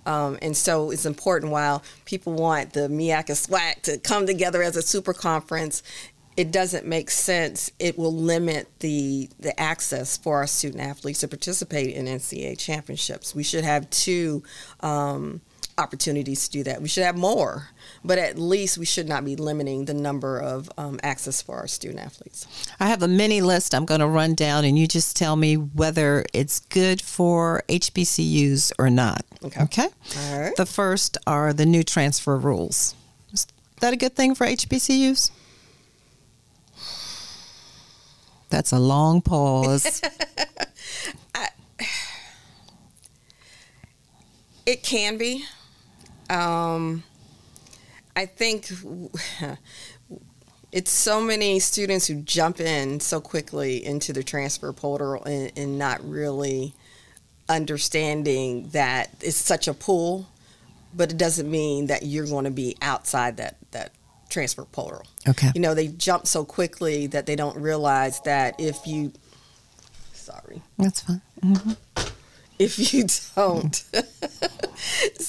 Um, 0.05 0.37
and 0.41 0.55
so 0.55 0.91
it's 0.91 1.05
important 1.05 1.51
while 1.51 1.83
people 2.05 2.33
want 2.33 2.73
the 2.73 2.87
MEAC 2.87 3.29
and 3.29 3.37
SWAC 3.37 3.81
to 3.83 3.97
come 3.97 4.25
together 4.25 4.61
as 4.61 4.75
a 4.75 4.81
super 4.81 5.13
conference, 5.13 5.83
it 6.35 6.51
doesn't 6.51 6.85
make 6.85 7.09
sense. 7.09 7.71
It 7.79 7.97
will 7.97 8.13
limit 8.13 8.67
the 8.79 9.29
the 9.39 9.57
access 9.59 10.17
for 10.17 10.37
our 10.37 10.47
student 10.47 10.81
athletes 10.81 11.19
to 11.19 11.27
participate 11.27 11.95
in 11.95 12.05
NCAA 12.05 12.57
championships. 12.57 13.35
We 13.35 13.43
should 13.43 13.63
have 13.63 13.89
two 13.89 14.43
um, 14.79 15.41
opportunities 15.77 16.47
to 16.47 16.51
do 16.51 16.63
that. 16.63 16.81
We 16.81 16.87
should 16.87 17.03
have 17.03 17.17
more, 17.17 17.69
but 18.03 18.17
at 18.17 18.37
least 18.37 18.77
we 18.77 18.85
should 18.85 19.07
not 19.07 19.25
be 19.25 19.35
limiting 19.35 19.85
the 19.85 19.93
number 19.93 20.39
of 20.39 20.69
um, 20.77 20.99
access 21.03 21.41
for 21.41 21.57
our 21.57 21.67
student 21.67 21.99
athletes. 21.99 22.47
I 22.79 22.87
have 22.87 23.03
a 23.03 23.07
mini 23.07 23.41
list 23.41 23.73
I'm 23.73 23.85
going 23.85 23.99
to 23.99 24.07
run 24.07 24.35
down, 24.35 24.65
and 24.65 24.77
you 24.77 24.87
just 24.87 25.15
tell 25.15 25.35
me 25.35 25.55
whether 25.55 26.25
it's 26.33 26.59
good 26.59 27.01
for 27.01 27.63
HBCUs 27.69 28.73
or 28.77 28.89
not. 28.89 29.25
Okay. 29.43 29.61
Okay. 29.63 29.87
All 30.17 30.39
right. 30.39 30.55
The 30.55 30.65
first 30.65 31.17
are 31.25 31.53
the 31.53 31.65
new 31.65 31.83
transfer 31.83 32.37
rules. 32.37 32.95
Is 33.31 33.47
that 33.79 33.93
a 33.93 33.97
good 33.97 34.15
thing 34.15 34.35
for 34.35 34.45
HBCUs? 34.45 35.31
That's 38.49 38.71
a 38.71 38.79
long 38.79 39.21
pause. 39.21 40.01
It 44.65 44.81
can 44.81 45.17
be. 45.17 45.43
Um, 46.29 47.03
I 48.15 48.25
think 48.25 48.71
it's 50.71 50.91
so 50.91 51.21
many 51.21 51.59
students 51.59 52.07
who 52.07 52.21
jump 52.21 52.59
in 52.59 52.99
so 52.99 53.21
quickly 53.21 53.85
into 53.85 54.13
the 54.13 54.23
transfer 54.23 54.71
portal 54.73 55.23
and, 55.23 55.51
and 55.55 55.77
not 55.77 56.07
really 56.07 56.73
understanding 57.49 58.69
that 58.69 59.09
it's 59.21 59.37
such 59.37 59.67
a 59.67 59.73
pool, 59.73 60.27
but 60.93 61.11
it 61.11 61.17
doesn't 61.17 61.49
mean 61.49 61.87
that 61.87 62.03
you're 62.03 62.27
going 62.27 62.45
to 62.45 62.51
be 62.51 62.75
outside 62.81 63.37
that 63.37 63.57
that 63.71 63.91
transfer 64.29 64.65
portal. 64.65 65.03
Okay. 65.27 65.51
You 65.53 65.61
know, 65.61 65.73
they 65.73 65.87
jump 65.87 66.27
so 66.27 66.43
quickly 66.43 67.07
that 67.07 67.25
they 67.25 67.35
don't 67.35 67.57
realize 67.57 68.19
that 68.21 68.59
if 68.59 68.87
you 68.87 69.13
sorry 70.13 70.61
That's 70.77 71.01
fine. 71.01 71.21
if 72.59 72.93
you 72.93 73.05
don't. 73.35 73.83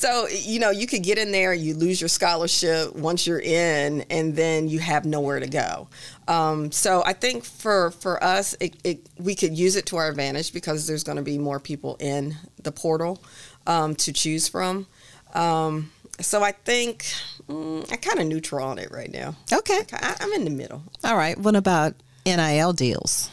So, 0.04 0.28
you 0.28 0.58
know, 0.58 0.68
you 0.68 0.86
could 0.86 1.02
get 1.02 1.16
in 1.16 1.32
there, 1.32 1.54
you 1.54 1.72
lose 1.72 1.98
your 1.98 2.08
scholarship 2.08 2.94
once 2.94 3.26
you're 3.26 3.40
in, 3.40 4.04
and 4.10 4.36
then 4.36 4.68
you 4.68 4.78
have 4.78 5.06
nowhere 5.06 5.40
to 5.40 5.46
go. 5.46 5.88
Um, 6.28 6.70
so 6.72 7.02
I 7.06 7.14
think 7.14 7.42
for, 7.42 7.90
for 7.90 8.22
us, 8.22 8.54
it, 8.60 8.76
it, 8.84 9.08
we 9.18 9.34
could 9.34 9.56
use 9.56 9.76
it 9.76 9.86
to 9.86 9.96
our 9.96 10.10
advantage 10.10 10.52
because 10.52 10.86
there's 10.86 11.04
going 11.04 11.16
to 11.16 11.22
be 11.22 11.38
more 11.38 11.58
people 11.58 11.96
in 12.00 12.36
the 12.62 12.70
portal 12.70 13.22
um, 13.66 13.94
to 13.96 14.12
choose 14.12 14.46
from. 14.46 14.86
Um, 15.32 15.90
so 16.20 16.42
I 16.42 16.52
think 16.52 17.06
mm, 17.48 17.90
I'm 17.90 17.98
kind 17.98 18.20
of 18.20 18.26
neutral 18.26 18.62
on 18.62 18.78
it 18.78 18.90
right 18.90 19.10
now. 19.10 19.34
Okay. 19.50 19.86
I, 19.90 20.16
I'm 20.20 20.32
in 20.34 20.44
the 20.44 20.50
middle. 20.50 20.82
All 21.02 21.16
right. 21.16 21.38
What 21.38 21.56
about 21.56 21.94
NIL 22.26 22.74
deals? 22.74 23.30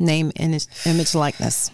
Name, 0.00 0.32
image, 0.40 0.66
image 0.86 1.14
likeness. 1.14 1.70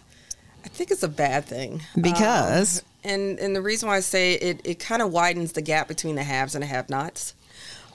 I 0.62 0.68
think 0.68 0.90
it's 0.90 1.02
a 1.02 1.08
bad 1.08 1.46
thing 1.46 1.80
Because? 1.98 2.82
And 3.02 3.38
and 3.38 3.56
the 3.56 3.62
reason 3.62 3.88
why 3.88 3.96
I 3.96 4.00
say 4.00 4.34
it, 4.34 4.60
it 4.64 4.78
kind 4.78 5.02
of 5.02 5.12
widens 5.12 5.52
the 5.52 5.62
gap 5.62 5.88
between 5.88 6.16
the 6.16 6.22
haves 6.22 6.54
and 6.54 6.62
the 6.62 6.66
have-nots. 6.66 7.34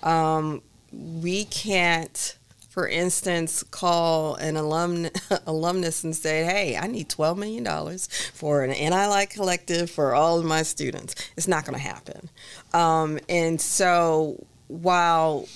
Um, 0.03 0.61
we 0.91 1.45
can't, 1.45 2.37
for 2.69 2.87
instance, 2.87 3.63
call 3.63 4.35
an 4.35 4.55
alum 4.55 5.07
alumnus 5.45 6.03
and 6.03 6.15
say, 6.15 6.43
"Hey, 6.43 6.77
I 6.77 6.87
need 6.87 7.09
twelve 7.09 7.37
million 7.37 7.63
dollars 7.63 8.07
for 8.33 8.63
an 8.63 8.71
NIL 8.71 9.25
collective 9.27 9.89
for 9.89 10.15
all 10.15 10.39
of 10.39 10.45
my 10.45 10.63
students." 10.63 11.15
It's 11.37 11.47
not 11.47 11.65
going 11.65 11.77
to 11.77 11.85
happen. 11.85 12.29
Um, 12.73 13.19
and 13.29 13.61
so 13.61 14.45
while 14.67 15.47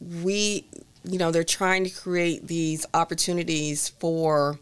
we, 0.00 0.66
you 1.04 1.18
know, 1.18 1.30
they're 1.30 1.44
trying 1.44 1.84
to 1.84 1.90
create 1.90 2.46
these 2.46 2.86
opportunities 2.94 3.88
for 3.88 4.58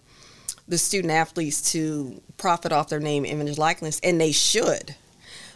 the 0.68 0.78
student 0.78 1.12
athletes 1.12 1.72
to 1.72 2.22
profit 2.36 2.72
off 2.72 2.88
their 2.88 3.00
name, 3.00 3.24
image, 3.24 3.58
likeness, 3.58 4.00
and 4.02 4.20
they 4.20 4.32
should. 4.32 4.94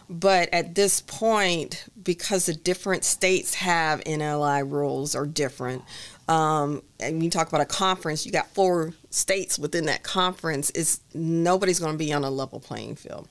But 0.09 0.49
at 0.51 0.73
this 0.73 1.01
point, 1.01 1.85
because 2.01 2.47
the 2.47 2.55
different 2.55 3.03
states 3.03 3.53
have 3.55 4.03
NLI 4.05 4.69
rules 4.69 5.13
are 5.13 5.27
different, 5.27 5.83
um, 6.27 6.81
and 6.99 7.23
you 7.23 7.29
talk 7.29 7.47
about 7.47 7.61
a 7.61 7.65
conference, 7.65 8.25
you 8.25 8.31
got 8.31 8.47
four 8.47 8.93
states 9.11 9.59
within 9.59 9.85
that 9.85 10.01
conference. 10.01 10.71
Is 10.71 10.99
nobody's 11.13 11.79
going 11.79 11.91
to 11.91 11.97
be 11.97 12.11
on 12.11 12.23
a 12.23 12.31
level 12.31 12.59
playing 12.59 12.95
field, 12.95 13.27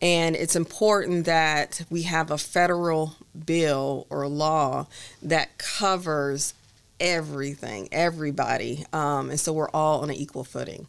and 0.00 0.36
it's 0.36 0.54
important 0.54 1.26
that 1.26 1.82
we 1.90 2.02
have 2.02 2.30
a 2.30 2.38
federal 2.38 3.16
bill 3.44 4.06
or 4.08 4.28
law 4.28 4.86
that 5.22 5.58
covers 5.58 6.54
everything, 7.00 7.88
everybody, 7.90 8.84
um, 8.92 9.30
and 9.30 9.40
so 9.40 9.52
we're 9.52 9.70
all 9.70 10.02
on 10.02 10.10
an 10.10 10.16
equal 10.16 10.44
footing. 10.44 10.86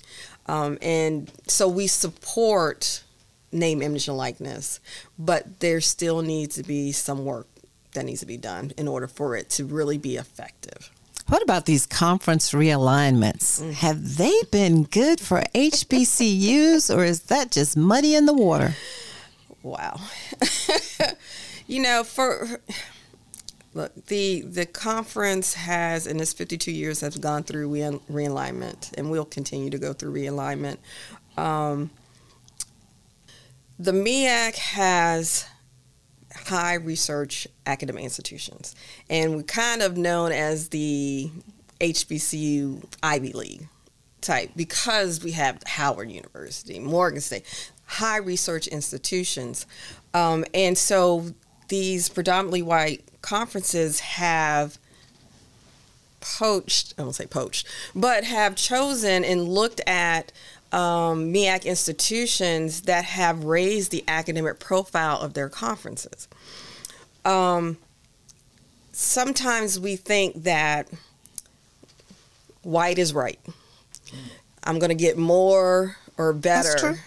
Um, 0.47 0.77
and 0.81 1.31
so 1.47 1.67
we 1.67 1.87
support 1.87 3.03
name, 3.51 3.81
image, 3.81 4.07
and 4.07 4.17
likeness, 4.17 4.79
but 5.19 5.59
there 5.59 5.81
still 5.81 6.21
needs 6.21 6.55
to 6.55 6.63
be 6.63 6.91
some 6.91 7.25
work 7.25 7.47
that 7.93 8.05
needs 8.05 8.21
to 8.21 8.25
be 8.25 8.37
done 8.37 8.71
in 8.77 8.87
order 8.87 9.07
for 9.07 9.35
it 9.35 9.49
to 9.51 9.65
really 9.65 9.97
be 9.97 10.15
effective. 10.15 10.89
What 11.27 11.41
about 11.41 11.65
these 11.65 11.85
conference 11.85 12.51
realignments? 12.51 13.61
Mm. 13.61 13.73
Have 13.73 14.17
they 14.17 14.33
been 14.51 14.83
good 14.83 15.19
for 15.19 15.43
HBCUs 15.55 16.93
or 16.93 17.05
is 17.05 17.23
that 17.23 17.51
just 17.51 17.77
muddy 17.77 18.15
in 18.15 18.25
the 18.25 18.33
water? 18.33 18.75
Wow. 19.63 20.01
you 21.67 21.81
know, 21.81 22.03
for 22.03 22.59
look, 23.73 24.05
the 24.07 24.41
the 24.41 24.65
conference 24.65 25.53
has 25.53 26.07
in 26.07 26.19
its 26.19 26.33
52 26.33 26.71
years 26.71 27.01
has 27.01 27.17
gone 27.17 27.43
through 27.43 27.69
re- 27.69 27.99
realignment, 28.09 28.91
and 28.97 29.11
will 29.11 29.25
continue 29.25 29.69
to 29.69 29.77
go 29.77 29.93
through 29.93 30.13
realignment. 30.13 30.77
Um, 31.37 31.89
the 33.79 33.91
MEAC 33.91 34.55
has 34.55 35.45
high 36.33 36.75
research 36.75 37.47
academic 37.65 38.03
institutions, 38.03 38.75
and 39.09 39.35
we're 39.35 39.43
kind 39.43 39.81
of 39.81 39.97
known 39.97 40.31
as 40.31 40.69
the 40.69 41.31
HBCU 41.79 42.83
Ivy 43.01 43.33
League 43.33 43.67
type 44.21 44.51
because 44.55 45.23
we 45.23 45.31
have 45.31 45.61
Howard 45.65 46.11
University, 46.11 46.79
Morgan 46.79 47.21
State, 47.21 47.43
high 47.85 48.17
research 48.17 48.67
institutions. 48.67 49.65
Um, 50.13 50.45
and 50.53 50.77
so 50.77 51.25
these 51.71 52.09
predominantly 52.09 52.61
white 52.61 53.01
conferences 53.21 54.01
have 54.01 54.77
poached, 56.19 56.93
I 56.97 57.03
won't 57.03 57.15
say 57.15 57.25
poached, 57.25 57.65
but 57.95 58.25
have 58.25 58.55
chosen 58.55 59.23
and 59.23 59.47
looked 59.47 59.79
at 59.87 60.33
um, 60.73 61.33
MEAC 61.33 61.63
institutions 61.63 62.81
that 62.81 63.05
have 63.05 63.45
raised 63.45 63.91
the 63.91 64.03
academic 64.05 64.59
profile 64.59 65.17
of 65.19 65.33
their 65.33 65.47
conferences. 65.47 66.27
Um, 67.23 67.77
sometimes 68.91 69.79
we 69.79 69.95
think 69.95 70.43
that 70.43 70.89
white 72.63 72.99
is 72.99 73.13
right. 73.13 73.39
I'm 74.65 74.77
going 74.77 74.89
to 74.89 74.95
get 74.95 75.17
more 75.17 75.95
or 76.17 76.33
better 76.33 76.99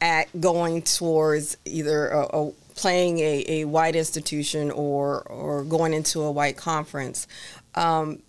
at 0.00 0.40
going 0.40 0.82
towards 0.82 1.56
either 1.64 2.08
a, 2.08 2.36
a, 2.36 2.52
playing 2.74 3.18
a, 3.18 3.44
a 3.48 3.64
white 3.64 3.96
institution 3.96 4.70
or 4.70 5.22
or 5.22 5.64
going 5.64 5.92
into 5.92 6.20
a 6.22 6.30
white 6.30 6.56
conference. 6.56 7.26
Um, 7.74 8.22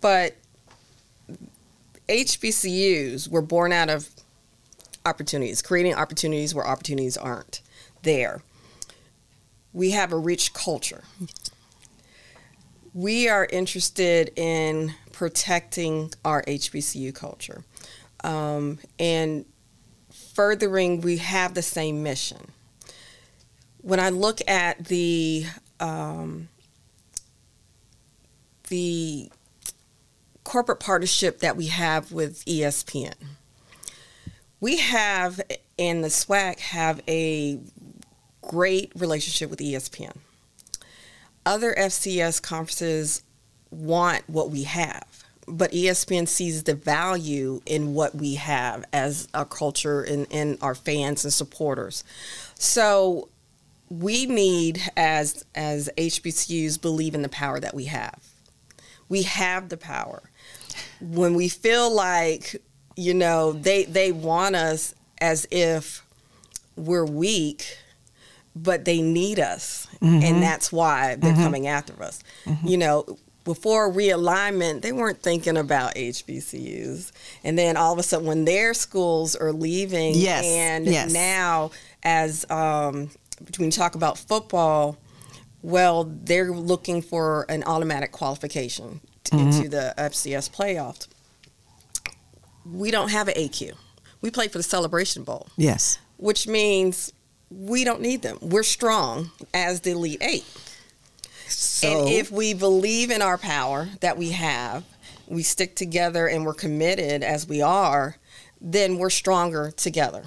but 0.00 0.36
HBCUs 2.08 3.28
were 3.28 3.42
born 3.42 3.72
out 3.72 3.88
of 3.88 4.08
opportunities, 5.06 5.62
creating 5.62 5.94
opportunities 5.94 6.54
where 6.54 6.66
opportunities 6.66 7.16
aren't 7.16 7.60
there. 8.02 8.42
we 9.72 9.92
have 9.92 10.12
a 10.12 10.18
rich 10.18 10.52
culture. 10.52 11.04
We 12.92 13.28
are 13.28 13.46
interested 13.50 14.32
in 14.36 14.94
protecting 15.12 16.12
our 16.24 16.42
HBCU 16.42 17.14
culture 17.14 17.64
um, 18.22 18.78
and 18.98 19.44
furthering, 20.34 21.00
we 21.00 21.18
have 21.18 21.54
the 21.54 21.62
same 21.62 22.02
mission. 22.02 22.50
When 23.82 24.00
I 24.00 24.08
look 24.10 24.40
at 24.48 24.84
the 24.86 25.46
um, 25.80 26.48
the 28.68 29.30
corporate 30.44 30.80
partnership 30.80 31.40
that 31.40 31.56
we 31.56 31.66
have 31.66 32.12
with 32.12 32.44
ESPN, 32.44 33.14
we 34.60 34.78
have 34.78 35.40
and 35.78 36.04
the 36.04 36.08
SWAC 36.08 36.60
have 36.60 37.00
a 37.08 37.58
great 38.42 38.92
relationship 38.94 39.50
with 39.50 39.58
ESPN. 39.58 40.16
Other 41.44 41.74
FCS 41.76 42.40
conferences 42.40 43.22
want 43.70 44.22
what 44.28 44.50
we 44.50 44.62
have, 44.64 45.24
but 45.48 45.72
ESPN 45.72 46.28
sees 46.28 46.62
the 46.62 46.74
value 46.74 47.60
in 47.66 47.94
what 47.94 48.14
we 48.14 48.34
have 48.34 48.84
as 48.92 49.26
a 49.34 49.44
culture 49.44 50.02
and, 50.02 50.26
and 50.30 50.58
our 50.60 50.74
fans 50.74 51.24
and 51.24 51.32
supporters. 51.32 52.04
So 52.54 53.28
we 53.92 54.24
need 54.24 54.80
as 54.96 55.44
as 55.54 55.90
HBCUs 55.98 56.80
believe 56.80 57.14
in 57.14 57.20
the 57.20 57.28
power 57.28 57.60
that 57.60 57.74
we 57.74 57.84
have. 57.84 58.26
We 59.10 59.22
have 59.24 59.68
the 59.68 59.76
power. 59.76 60.22
When 61.00 61.34
we 61.34 61.48
feel 61.48 61.94
like, 61.94 62.56
you 62.96 63.12
know, 63.12 63.52
they 63.52 63.84
they 63.84 64.10
want 64.10 64.56
us 64.56 64.94
as 65.20 65.46
if 65.50 66.02
we're 66.74 67.04
weak, 67.04 67.76
but 68.56 68.86
they 68.86 69.02
need 69.02 69.38
us. 69.38 69.86
Mm-hmm. 70.00 70.24
And 70.24 70.42
that's 70.42 70.72
why 70.72 71.16
they're 71.16 71.32
mm-hmm. 71.32 71.42
coming 71.42 71.66
after 71.66 72.02
us. 72.02 72.24
Mm-hmm. 72.46 72.66
You 72.66 72.78
know, 72.78 73.18
before 73.44 73.92
realignment, 73.92 74.80
they 74.80 74.92
weren't 74.92 75.20
thinking 75.20 75.58
about 75.58 75.96
HBCUs. 75.96 77.12
And 77.44 77.58
then 77.58 77.76
all 77.76 77.92
of 77.92 77.98
a 77.98 78.02
sudden, 78.02 78.26
when 78.26 78.46
their 78.46 78.72
schools 78.72 79.36
are 79.36 79.52
leaving, 79.52 80.14
yes. 80.14 80.44
and 80.46 80.86
yes. 80.86 81.12
now 81.12 81.72
as 82.02 82.50
um, 82.50 83.10
when 83.58 83.66
you 83.66 83.72
talk 83.72 83.94
about 83.94 84.18
football, 84.18 84.98
well, 85.62 86.04
they're 86.04 86.52
looking 86.52 87.02
for 87.02 87.46
an 87.48 87.62
automatic 87.64 88.12
qualification 88.12 89.00
mm-hmm. 89.24 89.38
into 89.38 89.68
the 89.68 89.94
FCS 89.96 90.50
playoffs. 90.50 91.08
We 92.64 92.90
don't 92.90 93.10
have 93.10 93.28
an 93.28 93.34
AQ. 93.34 93.72
We 94.20 94.30
play 94.30 94.48
for 94.48 94.58
the 94.58 94.64
Celebration 94.64 95.24
Bowl. 95.24 95.48
Yes. 95.56 95.98
Which 96.16 96.46
means 96.46 97.12
we 97.50 97.84
don't 97.84 98.00
need 98.00 98.22
them. 98.22 98.38
We're 98.40 98.62
strong 98.62 99.30
as 99.52 99.80
the 99.80 99.92
Elite 99.92 100.22
Eight. 100.22 100.44
So, 101.48 102.00
and 102.00 102.08
if 102.08 102.30
we 102.30 102.54
believe 102.54 103.10
in 103.10 103.20
our 103.20 103.36
power 103.36 103.88
that 104.00 104.16
we 104.16 104.30
have, 104.30 104.84
we 105.26 105.42
stick 105.42 105.74
together 105.74 106.26
and 106.26 106.46
we're 106.46 106.54
committed 106.54 107.22
as 107.22 107.46
we 107.46 107.60
are, 107.60 108.16
then 108.60 108.98
we're 108.98 109.10
stronger 109.10 109.70
together. 109.72 110.24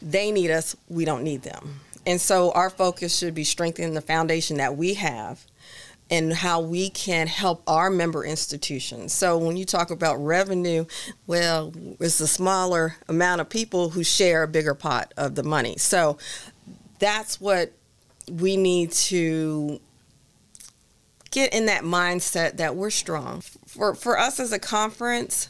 They 0.00 0.32
need 0.32 0.50
us, 0.50 0.76
we 0.88 1.04
don't 1.04 1.22
need 1.22 1.42
them. 1.42 1.80
And 2.06 2.20
so 2.20 2.50
our 2.52 2.70
focus 2.70 3.16
should 3.16 3.34
be 3.34 3.44
strengthening 3.44 3.94
the 3.94 4.00
foundation 4.00 4.56
that 4.56 4.76
we 4.76 4.94
have 4.94 5.46
and 6.10 6.32
how 6.32 6.60
we 6.60 6.90
can 6.90 7.26
help 7.26 7.62
our 7.66 7.88
member 7.88 8.24
institutions. 8.24 9.12
So 9.12 9.38
when 9.38 9.56
you 9.56 9.64
talk 9.64 9.90
about 9.90 10.16
revenue, 10.16 10.84
well, 11.26 11.72
it's 12.00 12.20
a 12.20 12.26
smaller 12.26 12.96
amount 13.08 13.40
of 13.40 13.48
people 13.48 13.90
who 13.90 14.04
share 14.04 14.42
a 14.42 14.48
bigger 14.48 14.74
pot 14.74 15.14
of 15.16 15.36
the 15.36 15.42
money. 15.42 15.76
So 15.78 16.18
that's 16.98 17.40
what 17.40 17.72
we 18.30 18.56
need 18.56 18.92
to 18.92 19.80
get 21.30 21.54
in 21.54 21.66
that 21.66 21.82
mindset 21.82 22.58
that 22.58 22.76
we're 22.76 22.90
strong. 22.90 23.42
For 23.66 23.94
for 23.94 24.18
us 24.18 24.38
as 24.38 24.52
a 24.52 24.58
conference, 24.58 25.48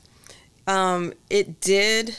um, 0.67 1.13
it 1.29 1.61
did 1.61 2.17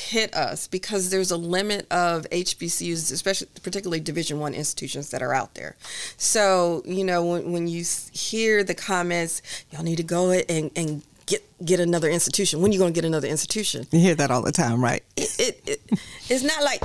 hit 0.00 0.34
us 0.34 0.66
because 0.66 1.10
there's 1.10 1.30
a 1.30 1.36
limit 1.36 1.86
of 1.90 2.28
HBCUs, 2.30 3.12
especially 3.12 3.48
particularly 3.62 4.00
Division 4.00 4.38
One 4.38 4.54
institutions 4.54 5.10
that 5.10 5.22
are 5.22 5.34
out 5.34 5.54
there. 5.54 5.76
So 6.16 6.82
you 6.84 7.04
know 7.04 7.24
when, 7.24 7.52
when 7.52 7.68
you 7.68 7.84
hear 8.12 8.64
the 8.64 8.74
comments, 8.74 9.42
y'all 9.70 9.82
need 9.82 9.96
to 9.96 10.02
go 10.02 10.30
and, 10.30 10.70
and 10.74 11.02
get 11.26 11.42
get 11.64 11.80
another 11.80 12.08
institution. 12.08 12.60
When 12.60 12.70
are 12.70 12.74
you 12.74 12.78
going 12.78 12.92
to 12.92 12.98
get 12.98 13.06
another 13.06 13.28
institution? 13.28 13.86
You 13.90 14.00
hear 14.00 14.14
that 14.16 14.30
all 14.30 14.42
the 14.42 14.52
time, 14.52 14.82
right? 14.82 15.02
It, 15.16 15.36
it, 15.38 15.62
it 15.66 16.00
it's 16.28 16.42
not 16.42 16.62
like 16.62 16.82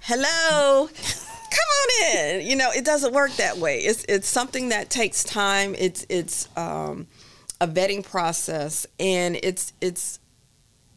hello. 0.00 0.88
Come 1.50 1.68
on 1.80 2.16
in. 2.16 2.46
You 2.46 2.56
know, 2.56 2.70
it 2.70 2.84
doesn't 2.84 3.12
work 3.12 3.32
that 3.32 3.56
way. 3.58 3.78
It's 3.78 4.04
it's 4.08 4.28
something 4.28 4.68
that 4.68 4.90
takes 4.90 5.24
time. 5.24 5.74
It's 5.78 6.06
it's 6.08 6.48
um, 6.56 7.06
a 7.60 7.66
vetting 7.66 8.04
process, 8.04 8.86
and 9.00 9.36
it's 9.42 9.72
it's 9.80 10.20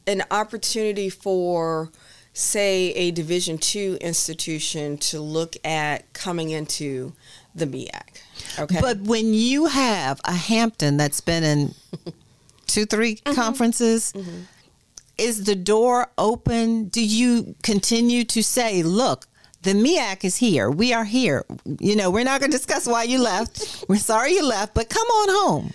an 0.07 0.23
opportunity 0.31 1.09
for 1.09 1.91
say 2.33 2.91
a 2.91 3.11
division 3.11 3.57
two 3.57 3.97
institution 4.01 4.97
to 4.97 5.19
look 5.19 5.55
at 5.63 6.11
coming 6.13 6.49
into 6.49 7.13
the 7.53 7.65
MEAC. 7.67 8.21
Okay. 8.59 8.81
But 8.81 9.01
when 9.01 9.33
you 9.33 9.67
have 9.67 10.19
a 10.25 10.33
Hampton 10.33 10.97
that's 10.97 11.21
been 11.21 11.43
in 11.43 11.75
two, 12.67 12.85
3 12.85 13.15
mm-hmm. 13.15 13.35
conferences, 13.35 14.13
mm-hmm. 14.13 14.41
is 15.17 15.43
the 15.43 15.55
door 15.55 16.07
open? 16.17 16.85
Do 16.85 17.05
you 17.05 17.55
continue 17.61 18.23
to 18.25 18.43
say, 18.43 18.81
look, 18.81 19.27
the 19.61 19.73
MEAC 19.73 20.25
is 20.25 20.37
here. 20.37 20.69
We 20.69 20.91
are 20.91 21.05
here. 21.05 21.45
You 21.79 21.95
know, 21.95 22.09
we're 22.09 22.25
not 22.25 22.41
going 22.41 22.51
to 22.51 22.57
discuss 22.57 22.87
why 22.87 23.03
you 23.03 23.21
left. 23.21 23.85
We're 23.87 23.95
sorry 23.95 24.33
you 24.33 24.45
left, 24.45 24.73
but 24.73 24.89
come 24.89 25.07
on 25.07 25.29
home 25.29 25.73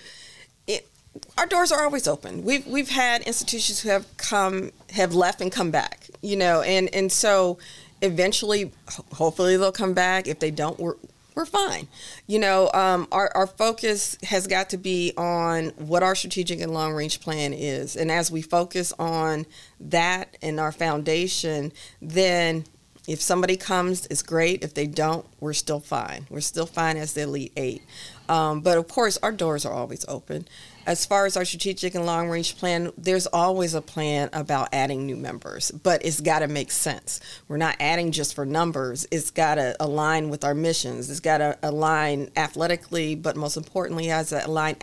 our 1.39 1.47
doors 1.47 1.71
are 1.71 1.85
always 1.85 2.09
open. 2.09 2.45
We've 2.45 2.67
we've 2.67 2.91
had 2.91 3.23
institutions 3.23 3.81
who 3.81 3.89
have 3.91 4.05
come 4.17 4.73
have 4.91 5.15
left 5.15 5.41
and 5.41 5.53
come 5.53 5.71
back, 5.71 6.09
you 6.21 6.37
know, 6.37 6.63
and 6.63 6.93
and 6.93 7.11
so 7.11 7.59
eventually, 8.03 8.73
hopefully 9.13 9.57
they'll 9.57 9.73
come 9.73 9.95
back. 9.95 10.27
If 10.27 10.41
they 10.41 10.51
don't, 10.51 10.79
we're 10.79 10.97
we're 11.35 11.47
fine. 11.47 11.87
You 12.27 12.41
know, 12.41 12.71
um, 12.75 13.07
our 13.13 13.31
our 13.37 13.47
focus 13.47 14.19
has 14.25 14.49
got 14.49 14.71
to 14.71 14.77
be 14.77 15.13
on 15.17 15.69
what 15.77 16.03
our 16.03 16.17
strategic 16.17 16.61
and 16.61 16.75
long 16.75 16.93
range 16.93 17.21
plan 17.21 17.53
is, 17.53 17.95
and 17.97 18.11
as 18.11 18.31
we 18.31 18.43
focus 18.43 18.93
on 18.99 19.47
that 19.79 20.37
and 20.43 20.59
our 20.59 20.73
foundation, 20.73 21.73
then 22.03 22.65
if 23.07 23.23
somebody 23.23 23.57
comes, 23.57 24.07
it's 24.07 24.23
great. 24.23 24.63
If 24.63 24.75
they 24.75 24.87
don't, 24.87 25.25
we're 25.41 25.55
still 25.55 25.81
fine. 25.81 26.27
We're 26.29 26.41
still 26.41 26.67
fine 26.67 26.97
as 26.99 27.15
the 27.15 27.23
elite 27.23 27.53
eight. 27.57 27.83
Um, 28.29 28.61
but 28.61 28.77
of 28.77 28.89
course, 28.89 29.17
our 29.23 29.33
doors 29.33 29.65
are 29.65 29.73
always 29.73 30.05
open 30.09 30.47
as 30.89 31.05
far 31.05 31.27
as 31.27 31.37
our 31.37 31.45
strategic 31.45 31.95
and 31.95 32.07
long 32.07 32.31
range 32.31 32.57
plan, 32.57 32.91
there's 32.97 33.27
always 33.27 33.75
a 33.75 33.83
plan 33.83 34.31
about 34.33 34.71
adding 34.73 35.05
new 35.05 35.17
members, 35.17 35.71
but 35.71 36.03
it's 36.03 36.23
got 36.23 36.39
to 36.39 36.49
make 36.49 36.71
sense. 36.71 37.21
We're 37.47 37.59
not 37.59 37.77
adding 37.79 38.11
just 38.11 38.35
for 38.35 38.47
numbers. 38.47 39.07
It's 39.11 39.31
got 39.31 39.57
to 39.57 39.77
align 39.81 40.31
with 40.31 40.45
our 40.45 40.55
missions. 40.55 41.11
It's 41.11 41.21
got 41.21 41.39
to 41.39 41.59
align 41.63 42.31
athletically, 42.39 43.17
but 43.17 43.37
most 43.37 43.59
importantly, 43.59 44.07
has 44.07 44.31
to 44.31 44.47
align 44.47 44.77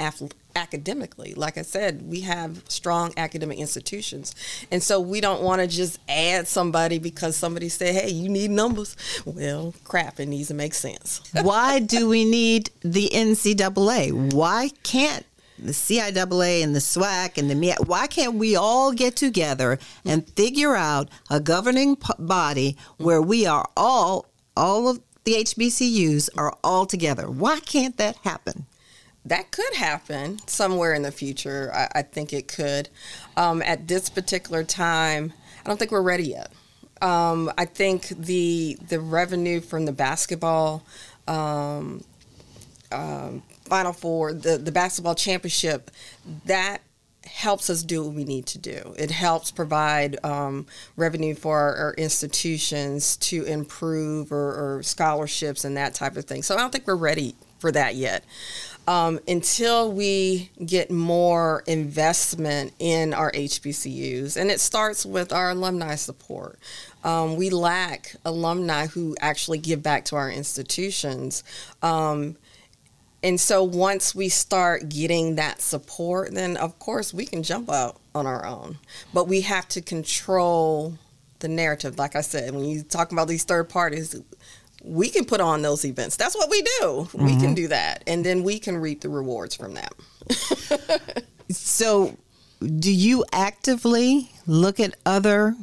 academically. 0.55 1.33
Like 1.33 1.57
I 1.57 1.63
said, 1.63 2.03
we 2.03 2.21
have 2.21 2.61
strong 2.67 3.11
academic 3.17 3.57
institutions. 3.57 4.35
And 4.69 4.83
so 4.83 4.99
we 4.99 5.21
don't 5.21 5.41
want 5.41 5.61
to 5.61 5.67
just 5.67 5.99
add 6.07 6.47
somebody 6.47 6.99
because 6.99 7.35
somebody 7.35 7.67
said, 7.67 7.95
hey, 7.95 8.09
you 8.09 8.29
need 8.29 8.51
numbers. 8.51 8.95
Well, 9.25 9.73
crap, 9.83 10.19
it 10.19 10.27
needs 10.27 10.49
to 10.49 10.53
make 10.53 10.75
sense. 10.75 11.21
Why 11.41 11.79
do 11.79 12.07
we 12.07 12.25
need 12.25 12.69
the 12.81 13.09
NCAA? 13.11 14.33
Why 14.35 14.69
can't 14.83 15.25
the 15.57 15.71
CIAA 15.71 16.63
and 16.63 16.75
the 16.75 16.79
SWAC 16.79 17.37
and 17.37 17.49
the 17.49 17.55
MEAC, 17.55 17.87
why 17.87 18.07
can't 18.07 18.35
we 18.35 18.55
all 18.55 18.91
get 18.91 19.15
together 19.15 19.79
and 20.03 20.29
figure 20.31 20.75
out 20.75 21.09
a 21.29 21.39
governing 21.39 21.97
body 22.19 22.77
where 22.97 23.21
we 23.21 23.45
are 23.45 23.67
all, 23.77 24.27
all 24.55 24.89
of 24.89 25.01
the 25.23 25.33
HBCUs 25.33 26.29
are 26.37 26.55
all 26.63 26.85
together? 26.85 27.29
Why 27.29 27.59
can't 27.59 27.97
that 27.97 28.17
happen? 28.17 28.65
That 29.25 29.49
could 29.49 29.73
happen 29.73 30.39
somewhere 30.47 30.93
in 30.93 31.01
the 31.01 31.11
future. 31.11 31.71
I, 31.73 31.99
I 31.99 32.01
think 32.03 32.31
it 32.31 32.47
could. 32.47 32.89
Um, 33.35 33.61
at 33.63 33.87
this 33.87 34.09
particular 34.09 34.63
time, 34.63 35.33
I 35.65 35.69
don't 35.69 35.77
think 35.77 35.91
we're 35.91 36.01
ready 36.03 36.25
yet. 36.25 36.51
Um, 37.01 37.51
I 37.57 37.65
think 37.65 38.07
the 38.09 38.77
the 38.87 38.99
revenue 38.99 39.59
from 39.61 39.85
the 39.85 39.91
basketball 39.91 40.83
um, 41.27 42.03
um 42.91 43.43
Final 43.65 43.93
Four, 43.93 44.33
the, 44.33 44.57
the 44.57 44.71
basketball 44.71 45.15
championship, 45.15 45.91
that 46.45 46.81
helps 47.25 47.69
us 47.69 47.83
do 47.83 48.03
what 48.03 48.13
we 48.13 48.23
need 48.23 48.45
to 48.45 48.57
do. 48.59 48.93
It 48.97 49.11
helps 49.11 49.51
provide 49.51 50.23
um, 50.23 50.67
revenue 50.95 51.33
for 51.35 51.57
our, 51.57 51.75
our, 51.75 51.93
institutions 51.95 53.17
to 53.17 53.43
improve 53.45 54.31
or, 54.31 54.77
or, 54.77 54.83
scholarships 54.83 55.65
and 55.65 55.75
that 55.75 55.95
type 55.95 56.17
of 56.17 56.25
thing. 56.25 56.43
So 56.43 56.55
I 56.55 56.59
don't 56.59 56.71
think 56.71 56.85
we're 56.85 56.95
ready 56.95 57.35
for 57.57 57.71
that 57.71 57.95
yet. 57.95 58.23
um, 58.87 59.19
until 59.27 59.91
we 59.91 60.51
get 60.63 60.91
more 60.91 61.63
investment 61.65 62.73
in 62.79 63.13
our 63.13 63.31
HBCUs, 63.31 64.37
and 64.37 64.51
it 64.51 64.59
starts 64.59 65.05
with 65.05 65.33
our 65.33 65.51
alumni 65.51 65.95
support. 65.95 66.59
Um, 67.03 67.35
we 67.35 67.49
lack 67.49 68.15
alumni 68.25 68.87
who 68.87 69.15
actually 69.19 69.57
give 69.57 69.81
back 69.81 70.05
to 70.05 70.15
our 70.15 70.29
institutions. 70.29 71.43
Um, 71.81 72.37
and 73.25 73.41
so 73.41 73.63
once 73.63 74.13
we 74.13 74.29
start 74.29 74.87
getting 74.87 75.33
that 75.37 75.59
support, 75.59 76.35
then 76.35 76.57
of 76.57 76.77
course 76.77 77.11
we 77.11 77.25
can 77.25 77.41
jump 77.41 77.71
out 77.71 77.99
on 78.13 78.27
our 78.27 78.45
own. 78.45 78.77
But 79.15 79.27
we 79.27 79.41
have 79.41 79.67
to 79.69 79.81
control 79.81 80.99
the 81.39 81.47
narrative. 81.47 81.97
Like 81.97 82.15
I 82.15 82.21
said, 82.21 82.53
when 82.53 82.65
you 82.65 82.83
talk 82.83 83.11
about 83.11 83.27
these 83.27 83.43
third 83.43 83.67
parties, 83.67 84.15
we 84.83 85.09
can 85.09 85.25
put 85.25 85.41
on 85.41 85.63
those 85.63 85.85
events. 85.85 86.17
That's 86.17 86.35
what 86.35 86.51
we 86.51 86.61
do. 86.61 86.69
Mm-hmm. 86.81 87.25
We 87.25 87.31
can 87.31 87.39
mm-hmm. 87.39 87.53
do 87.55 87.67
that. 87.69 88.03
And 88.05 88.23
then 88.23 88.43
we 88.43 88.59
can 88.59 88.77
reap 88.77 89.01
the 89.01 89.09
rewards 89.09 89.55
from 89.55 89.73
that. 89.73 91.23
so, 91.49 92.15
do 92.61 92.93
you 92.93 93.25
actively 93.31 94.29
look 94.45 94.79
at 94.79 94.93
other 95.03 95.55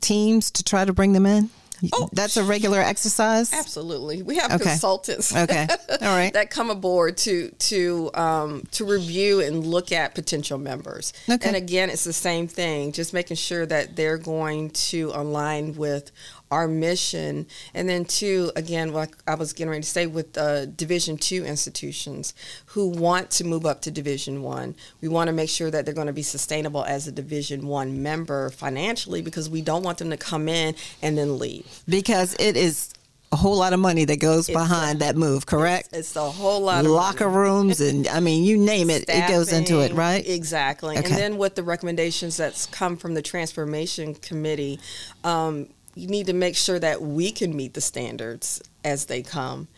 teams 0.00 0.50
to 0.52 0.64
try 0.64 0.86
to 0.86 0.94
bring 0.94 1.12
them 1.12 1.26
in? 1.26 1.50
Oh, 1.92 2.08
that's 2.12 2.36
a 2.36 2.44
regular 2.44 2.78
exercise. 2.78 3.52
Absolutely, 3.52 4.22
we 4.22 4.36
have 4.36 4.52
okay. 4.52 4.70
consultants. 4.70 5.34
Okay, 5.44 5.66
all 6.00 6.16
right, 6.16 6.32
that 6.32 6.48
come 6.48 6.70
aboard 6.70 7.18
to 7.18 7.50
to 7.50 8.10
um, 8.14 8.66
to 8.70 8.84
review 8.86 9.40
and 9.40 9.66
look 9.66 9.92
at 9.92 10.14
potential 10.14 10.56
members. 10.56 11.12
Okay. 11.28 11.46
and 11.46 11.56
again, 11.56 11.90
it's 11.90 12.04
the 12.04 12.14
same 12.14 12.48
thing. 12.48 12.92
Just 12.92 13.12
making 13.12 13.36
sure 13.36 13.66
that 13.66 13.94
they're 13.94 14.16
going 14.16 14.70
to 14.70 15.10
align 15.14 15.74
with 15.74 16.12
our 16.50 16.68
mission, 16.68 17.46
and 17.72 17.88
then 17.88 18.04
two, 18.04 18.52
again, 18.56 18.92
like 18.92 19.14
I 19.26 19.34
was 19.34 19.52
getting 19.52 19.70
ready 19.70 19.82
to 19.82 19.88
say, 19.88 20.06
with 20.06 20.36
uh, 20.38 20.66
Division 20.66 21.16
two 21.16 21.44
institutions 21.44 22.34
who 22.66 22.88
want 22.88 23.30
to 23.32 23.44
move 23.44 23.66
up 23.66 23.82
to 23.82 23.90
Division 23.90 24.42
one, 24.42 24.74
we 25.00 25.08
want 25.08 25.28
to 25.28 25.32
make 25.32 25.50
sure 25.50 25.70
that 25.70 25.84
they're 25.84 25.94
going 25.94 26.06
to 26.06 26.12
be 26.12 26.22
sustainable 26.22 26.84
as 26.84 27.08
a 27.08 27.12
Division 27.12 27.66
one 27.66 28.02
member 28.02 28.50
financially 28.50 29.22
because 29.22 29.48
we 29.48 29.62
don't 29.62 29.82
want 29.82 29.98
them 29.98 30.10
to 30.10 30.16
come 30.16 30.48
in 30.48 30.74
and 31.02 31.18
then 31.18 31.38
leave 31.38 31.82
because 31.88 32.36
it 32.38 32.56
is 32.56 32.94
a 33.34 33.36
whole 33.36 33.56
lot 33.56 33.72
of 33.72 33.80
money 33.80 34.04
that 34.04 34.20
goes 34.20 34.48
it's 34.48 34.56
behind 34.56 35.02
a, 35.02 35.06
that 35.06 35.16
move, 35.16 35.44
correct? 35.44 35.88
It's, 35.88 35.98
it's, 35.98 36.16
a 36.16 36.30
whole 36.30 36.60
lot 36.60 36.84
of 36.84 36.90
locker 36.90 37.28
money. 37.28 37.36
rooms 37.36 37.80
and 37.80 38.06
I 38.06 38.20
mean, 38.20 38.44
you 38.44 38.56
name 38.56 38.90
it, 38.90 39.02
Staffing, 39.02 39.24
it 39.24 39.28
goes 39.28 39.52
into 39.52 39.80
it, 39.80 39.92
right? 39.92 40.26
Exactly. 40.26 40.96
Okay. 40.96 41.08
And 41.08 41.16
then 41.16 41.36
with 41.36 41.56
the 41.56 41.64
recommendations 41.64 42.36
that's 42.36 42.66
come 42.66 42.96
from 42.96 43.14
the 43.14 43.22
transformation 43.22 44.14
committee, 44.14 44.78
um, 45.24 45.68
you 45.94 46.08
need 46.08 46.26
to 46.26 46.32
make 46.32 46.56
sure 46.56 46.78
that 46.78 47.02
we 47.02 47.30
can 47.30 47.56
meet 47.56 47.74
the 47.74 47.80
standards 47.80 48.60
as 48.84 49.06
they 49.06 49.22
come. 49.22 49.68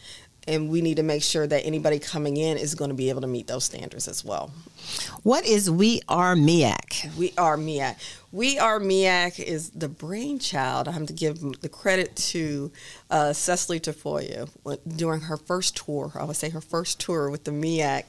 And 0.49 0.71
we 0.71 0.81
need 0.81 0.99
to 0.99 1.03
make 1.03 1.25
sure 1.25 1.47
that 1.47 1.67
anybody 1.67 1.99
coming 1.99 2.37
in 2.37 2.57
is 2.57 2.77
going 2.77 2.91
to 2.91 2.95
be 2.95 3.09
able 3.09 3.23
to 3.23 3.27
meet 3.27 3.49
those 3.49 3.65
standards 3.65 4.07
as 4.07 4.25
well. 4.25 4.53
What 5.23 5.47
is 5.47 5.71
We 5.71 6.03
Are 6.09 6.35
MEAC? 6.35 7.17
We 7.17 7.33
Are 7.37 7.57
MEAC. 7.57 7.97
We 8.33 8.59
Are 8.59 8.79
MEAC 8.79 9.39
is 9.39 9.71
the 9.71 9.89
brainchild. 9.89 10.89
I 10.89 10.93
have 10.93 11.07
to 11.07 11.13
give 11.13 11.41
the 11.63 11.69
credit 11.69 12.15
to 12.17 12.71
uh, 13.11 13.33
Cecily 13.33 13.81
Tafoya 13.81 14.49
during 14.97 15.23
her 15.23 15.37
first 15.37 15.77
tour. 15.77 16.13
I 16.15 16.25
would 16.25 16.37
say 16.37 16.51
her 16.51 16.61
first 16.61 17.01
tour 17.01 17.31
with 17.31 17.45
the 17.45 17.51
MEAC 17.51 18.05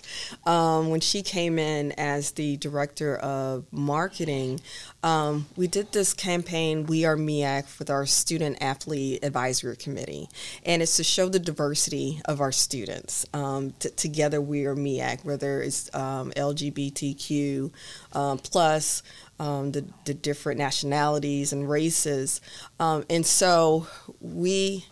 um, 0.46 0.90
when 0.90 1.00
she 1.00 1.22
came 1.22 1.58
in 1.58 1.94
as 1.94 2.32
the 2.32 2.58
director 2.58 3.16
of 3.16 3.66
marketing. 3.72 4.60
Um, 5.02 5.46
we 5.56 5.68
did 5.68 5.94
this 5.94 6.14
campaign, 6.14 6.88
We 6.88 7.06
Are 7.06 7.16
MEAC, 7.16 7.80
with 7.80 7.90
our 7.90 8.06
student 8.06 8.58
athlete 8.60 9.24
advisory 9.24 9.78
committee, 9.78 10.28
and 10.66 10.82
it's 10.82 10.98
to 10.98 11.04
show 11.04 11.30
the 11.30 11.40
diversity 11.40 12.22
of 12.26 12.42
our 12.42 12.52
students. 12.52 13.26
Um, 13.34 13.72
t- 13.80 13.92
together, 13.92 14.42
We 14.42 14.66
Are 14.66 14.76
MEAC, 14.76 15.24
whether 15.24 15.62
it's 15.62 15.94
um, 15.96 16.34
LGBTQ 16.72 17.72
um, 18.14 18.38
plus 18.40 19.04
um, 19.40 19.72
the, 19.72 19.86
the 20.06 20.14
different 20.14 20.58
nationalities 20.58 21.54
and 21.54 21.70
races. 21.70 22.42
Um, 22.80 23.06
and 23.10 23.26
so 23.26 23.88
we 24.20 24.86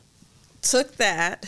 took 0.62 0.96
that 0.98 1.46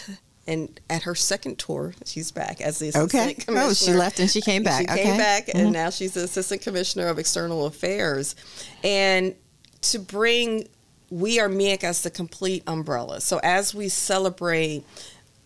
and 0.47 0.79
at 0.89 1.03
her 1.03 1.13
second 1.13 1.59
tour, 1.59 1.93
she's 2.05 2.31
back 2.31 2.61
as 2.61 2.79
the 2.79 2.87
assistant 2.87 3.13
okay. 3.13 3.33
commissioner. 3.33 3.69
Oh, 3.69 3.73
she 3.73 3.91
left 3.91 4.19
and 4.19 4.29
she 4.29 4.41
came 4.41 4.63
back. 4.63 4.83
She 4.83 4.93
okay. 4.93 5.03
came 5.03 5.17
back, 5.17 5.47
mm-hmm. 5.47 5.57
and 5.57 5.73
now 5.73 5.89
she's 5.89 6.13
the 6.13 6.23
assistant 6.23 6.61
commissioner 6.61 7.07
of 7.07 7.19
external 7.19 7.65
affairs. 7.65 8.33
And 8.81 9.35
to 9.81 9.99
bring 9.99 10.69
We 11.09 11.39
Are 11.41 11.49
MEAC 11.49 11.83
as 11.83 12.01
the 12.01 12.09
complete 12.09 12.63
umbrella. 12.65 13.19
So 13.19 13.39
as 13.43 13.75
we 13.75 13.89
celebrate 13.89 14.85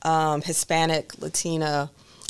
um, 0.03 0.43
Hispanic 0.43 1.19
Latina 1.19 1.89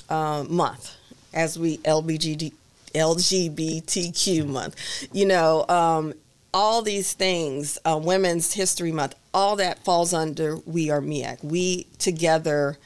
um, 0.10 0.54
month, 0.54 0.96
as 1.34 1.58
we 1.58 1.78
LBGD, 1.80 2.54
LGBTQ 2.94 4.48
month, 4.48 4.76
you 5.12 5.26
know, 5.26 5.66
um, 5.68 6.14
all 6.54 6.82
these 6.82 7.14
things, 7.14 7.78
uh, 7.86 8.00
Women's 8.02 8.54
History 8.54 8.92
Month, 8.92 9.16
all 9.34 9.56
that 9.56 9.84
falls 9.84 10.14
under 10.14 10.58
We 10.66 10.90
Are 10.90 11.02
MEAC. 11.02 11.44
We 11.44 11.88
together 11.98 12.78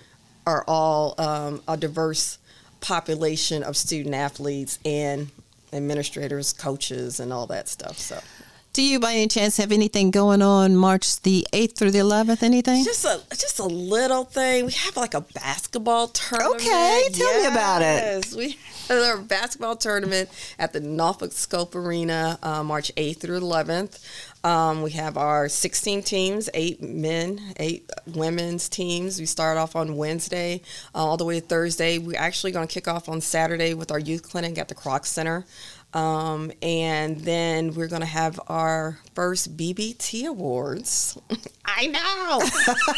are 0.46 0.64
all 0.68 1.16
um, 1.18 1.64
a 1.68 1.76
diverse 1.76 2.38
population 2.82 3.64
of 3.64 3.76
student 3.76 4.14
athletes 4.14 4.78
and 4.86 5.32
administrators, 5.74 6.54
coaches, 6.54 7.20
and 7.20 7.34
all 7.34 7.48
that 7.48 7.68
stuff. 7.68 7.98
So. 7.98 8.20
Do 8.76 8.84
you, 8.84 9.00
by 9.00 9.14
any 9.14 9.30
chance, 9.30 9.56
have 9.56 9.72
anything 9.72 10.12
going 10.12 10.42
on 10.42 10.76
March 10.76 11.22
the 11.22 11.48
eighth 11.54 11.78
through 11.78 11.92
the 11.92 12.00
eleventh? 12.00 12.44
Anything? 12.44 12.84
Just 12.84 13.06
a 13.06 13.22
just 13.30 13.58
a 13.60 13.64
little 13.64 14.26
thing. 14.26 14.66
We 14.66 14.74
have 14.74 14.98
like 14.98 15.14
a 15.14 15.22
basketball 15.22 16.10
tournament. 16.10 16.56
Okay, 16.56 17.08
tell 17.14 17.26
yes. 17.26 17.46
me 17.46 17.52
about 17.54 17.82
it. 17.82 17.86
Yes, 17.86 18.36
we 18.36 18.58
our 18.90 19.18
basketball 19.18 19.78
tournament 19.78 20.30
at 20.60 20.74
the 20.74 20.80
Norfolk 20.80 21.32
Scope 21.32 21.74
Arena, 21.74 22.38
uh, 22.44 22.64
March 22.64 22.92
8th 22.96 23.22
through 23.22 23.40
11th. 23.40 24.00
Um, 24.44 24.84
we 24.84 24.92
have 24.92 25.18
our 25.18 25.50
16 25.50 26.04
teams, 26.04 26.50
eight 26.54 26.80
men, 26.84 27.42
eight 27.58 27.90
women's 28.06 28.70
teams. 28.70 29.20
We 29.20 29.26
start 29.26 29.58
off 29.58 29.76
on 29.76 29.98
Wednesday 29.98 30.62
uh, 30.94 31.00
all 31.00 31.18
the 31.18 31.26
way 31.26 31.40
to 31.40 31.46
Thursday. 31.46 31.98
We're 31.98 32.20
actually 32.20 32.52
going 32.52 32.68
to 32.68 32.74
kick 32.74 32.88
off 32.88 33.10
on 33.10 33.22
Saturday 33.22 33.74
with 33.74 33.90
our 33.90 33.98
youth 33.98 34.22
clinic 34.22 34.60
at 34.60 34.68
the 34.68 34.76
Kroc 34.76 35.06
Center. 35.06 35.46
Um, 35.96 36.52
and 36.62 37.22
then 37.22 37.74
we're 37.74 37.88
going 37.88 38.02
to 38.02 38.06
have 38.06 38.38
our 38.48 39.00
first 39.14 39.56
BBT 39.56 40.28
Awards. 40.28 41.18
I 41.66 41.88
know. 41.88 42.42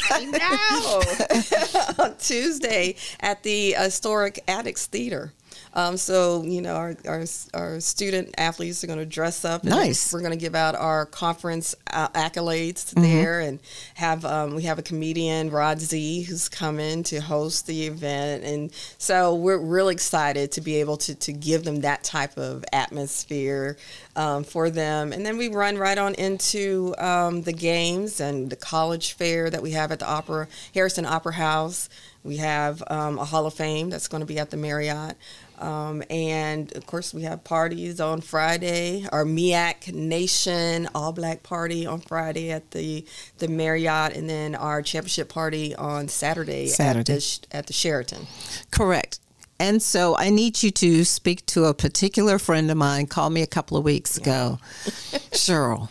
I 0.10 1.96
know. 1.98 2.04
on 2.04 2.18
Tuesday 2.18 2.96
at 3.20 3.44
the 3.44 3.74
Historic 3.74 4.40
Attucks 4.48 4.88
Theater. 4.88 5.32
Um, 5.78 5.96
so 5.96 6.42
you 6.42 6.60
know, 6.64 6.76
our, 6.76 6.96
our, 7.08 7.24
our 7.54 7.80
student 7.80 8.34
athletes 8.36 8.84
are 8.84 8.88
going 8.88 8.98
to 8.98 9.06
dress 9.06 9.46
up. 9.46 9.64
Nice. 9.64 10.12
We're 10.12 10.22
going 10.22 10.32
to 10.32 10.38
give 10.38 10.56
out 10.56 10.74
our 10.74 11.06
conference 11.06 11.76
uh, 11.94 12.08
accolades 12.10 12.96
mm-hmm. 12.96 13.04
there, 13.04 13.40
and 13.42 13.60
have 13.94 14.26
um, 14.26 14.56
we 14.56 14.64
have 14.64 14.80
a 14.80 14.82
comedian 14.82 15.52
Rod 15.52 15.80
Z 15.80 16.24
who's 16.24 16.50
coming 16.50 17.04
to 17.04 17.20
host 17.20 17.68
the 17.68 17.86
event, 17.86 18.44
and 18.44 18.72
so 18.98 19.36
we're 19.36 19.60
really 19.60 19.94
excited 19.94 20.52
to 20.54 20.62
be 20.62 20.78
able 20.78 20.98
to 20.98 21.14
to 21.14 21.32
give 21.32 21.64
them 21.64 21.82
that 21.82 22.04
type 22.04 22.38
of 22.38 22.66
atmosphere 22.74 23.78
um, 24.16 24.44
for 24.44 24.72
them, 24.72 25.14
and 25.14 25.24
then 25.24 25.38
we 25.38 25.48
run 25.48 25.78
right 25.78 26.00
on 26.00 26.16
into 26.16 26.96
um, 26.98 27.44
the 27.44 27.54
games 27.54 28.20
and 28.20 28.50
the 28.50 28.56
college 28.56 29.14
fair 29.14 29.52
that 29.52 29.62
we 29.62 29.74
have 29.74 29.92
at 29.92 30.00
the 30.00 30.10
Opera 30.10 30.48
Harrison 30.74 31.06
Opera 31.06 31.34
House. 31.34 31.88
We 32.24 32.38
have 32.38 32.84
um, 32.88 33.20
a 33.20 33.26
Hall 33.26 33.46
of 33.46 33.54
Fame 33.54 33.90
that's 33.90 34.10
going 34.10 34.20
to 34.20 34.26
be 34.26 34.38
at 34.38 34.50
the 34.50 34.58
Marriott. 34.58 35.16
Um, 35.60 36.04
and 36.10 36.76
of 36.76 36.86
course, 36.86 37.14
we 37.14 37.24
have 37.24 37.44
parties 37.44 38.00
on 38.00 38.22
Friday. 38.22 39.08
Our 39.12 39.26
MEAC 39.26 39.94
Nation 39.94 40.88
All 40.94 41.12
Black 41.12 41.44
Party 41.44 41.86
on 41.86 42.00
Friday 42.00 42.52
at 42.52 42.72
the 42.72 43.06
the 43.40 43.48
Marriott, 43.48 44.16
and 44.16 44.30
then 44.30 44.56
our 44.56 44.82
championship 44.82 45.30
party 45.30 45.76
on 45.76 46.08
Saturday, 46.08 46.68
Saturday. 46.68 47.14
At, 47.14 47.20
the, 47.20 47.58
at 47.58 47.68
the 47.68 47.74
Sheraton. 47.74 48.28
Correct. 48.72 49.20
And 49.60 49.82
so 49.82 50.16
I 50.16 50.30
need 50.30 50.62
you 50.62 50.70
to 50.72 51.04
speak 51.04 51.46
to 51.48 51.66
a 51.66 51.74
particular 51.74 52.38
friend 52.38 52.70
of 52.70 52.78
mine. 52.78 53.08
Called 53.08 53.34
me 53.34 53.42
a 53.42 53.48
couple 53.48 53.78
of 53.78 53.84
weeks 53.84 54.18
ago, 54.18 54.60
Cheryl. 55.32 55.90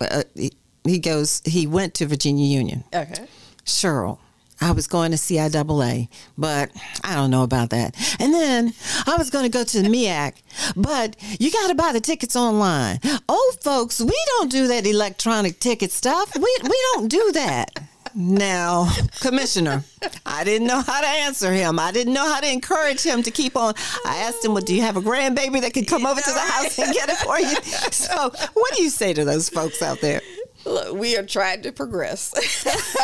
Uh, 0.00 0.24
he, 0.34 0.52
he 0.82 0.98
goes. 0.98 1.40
He 1.44 1.66
went 1.66 1.94
to 1.94 2.06
Virginia 2.06 2.46
Union. 2.46 2.84
Okay. 2.92 3.26
Cheryl, 3.64 4.18
I 4.60 4.72
was 4.72 4.86
going 4.86 5.10
to 5.10 5.16
CIAA, 5.16 6.08
but 6.38 6.70
I 7.02 7.14
don't 7.14 7.30
know 7.30 7.42
about 7.42 7.70
that. 7.70 7.96
And 8.20 8.32
then 8.32 8.72
I 9.06 9.16
was 9.16 9.30
going 9.30 9.44
to 9.44 9.50
go 9.50 9.64
to 9.64 9.82
the 9.82 9.88
MEAC, 9.88 10.34
but 10.76 11.16
you 11.38 11.50
got 11.50 11.68
to 11.68 11.74
buy 11.74 11.92
the 11.92 12.00
tickets 12.00 12.36
online. 12.36 13.00
Old 13.28 13.62
folks, 13.62 14.00
we 14.00 14.16
don't 14.38 14.50
do 14.50 14.68
that 14.68 14.86
electronic 14.86 15.58
ticket 15.60 15.92
stuff. 15.92 16.34
We, 16.34 16.56
we 16.62 16.82
don't 16.92 17.08
do 17.08 17.32
that. 17.32 17.70
Now, 18.16 18.88
Commissioner, 19.20 19.82
I 20.24 20.44
didn't 20.44 20.68
know 20.68 20.80
how 20.82 21.00
to 21.00 21.06
answer 21.06 21.52
him. 21.52 21.80
I 21.80 21.90
didn't 21.90 22.12
know 22.12 22.32
how 22.32 22.38
to 22.38 22.50
encourage 22.50 23.02
him 23.02 23.24
to 23.24 23.30
keep 23.32 23.56
on. 23.56 23.74
I 24.06 24.18
asked 24.18 24.44
him, 24.44 24.52
Well, 24.54 24.62
do 24.62 24.72
you 24.72 24.82
have 24.82 24.96
a 24.96 25.00
grandbaby 25.00 25.60
that 25.62 25.74
could 25.74 25.88
come 25.88 26.06
over 26.06 26.20
to 26.20 26.32
the 26.32 26.38
house 26.38 26.78
and 26.78 26.94
get 26.94 27.08
it 27.08 27.16
for 27.16 27.38
you? 27.40 27.56
So, 27.94 28.30
what 28.54 28.74
do 28.74 28.82
you 28.82 28.90
say 28.90 29.14
to 29.14 29.24
those 29.24 29.48
folks 29.48 29.82
out 29.82 30.00
there? 30.00 30.20
Look, 30.64 30.94
we 30.94 31.16
are 31.16 31.24
trying 31.24 31.62
to 31.62 31.72
progress, 31.72 32.32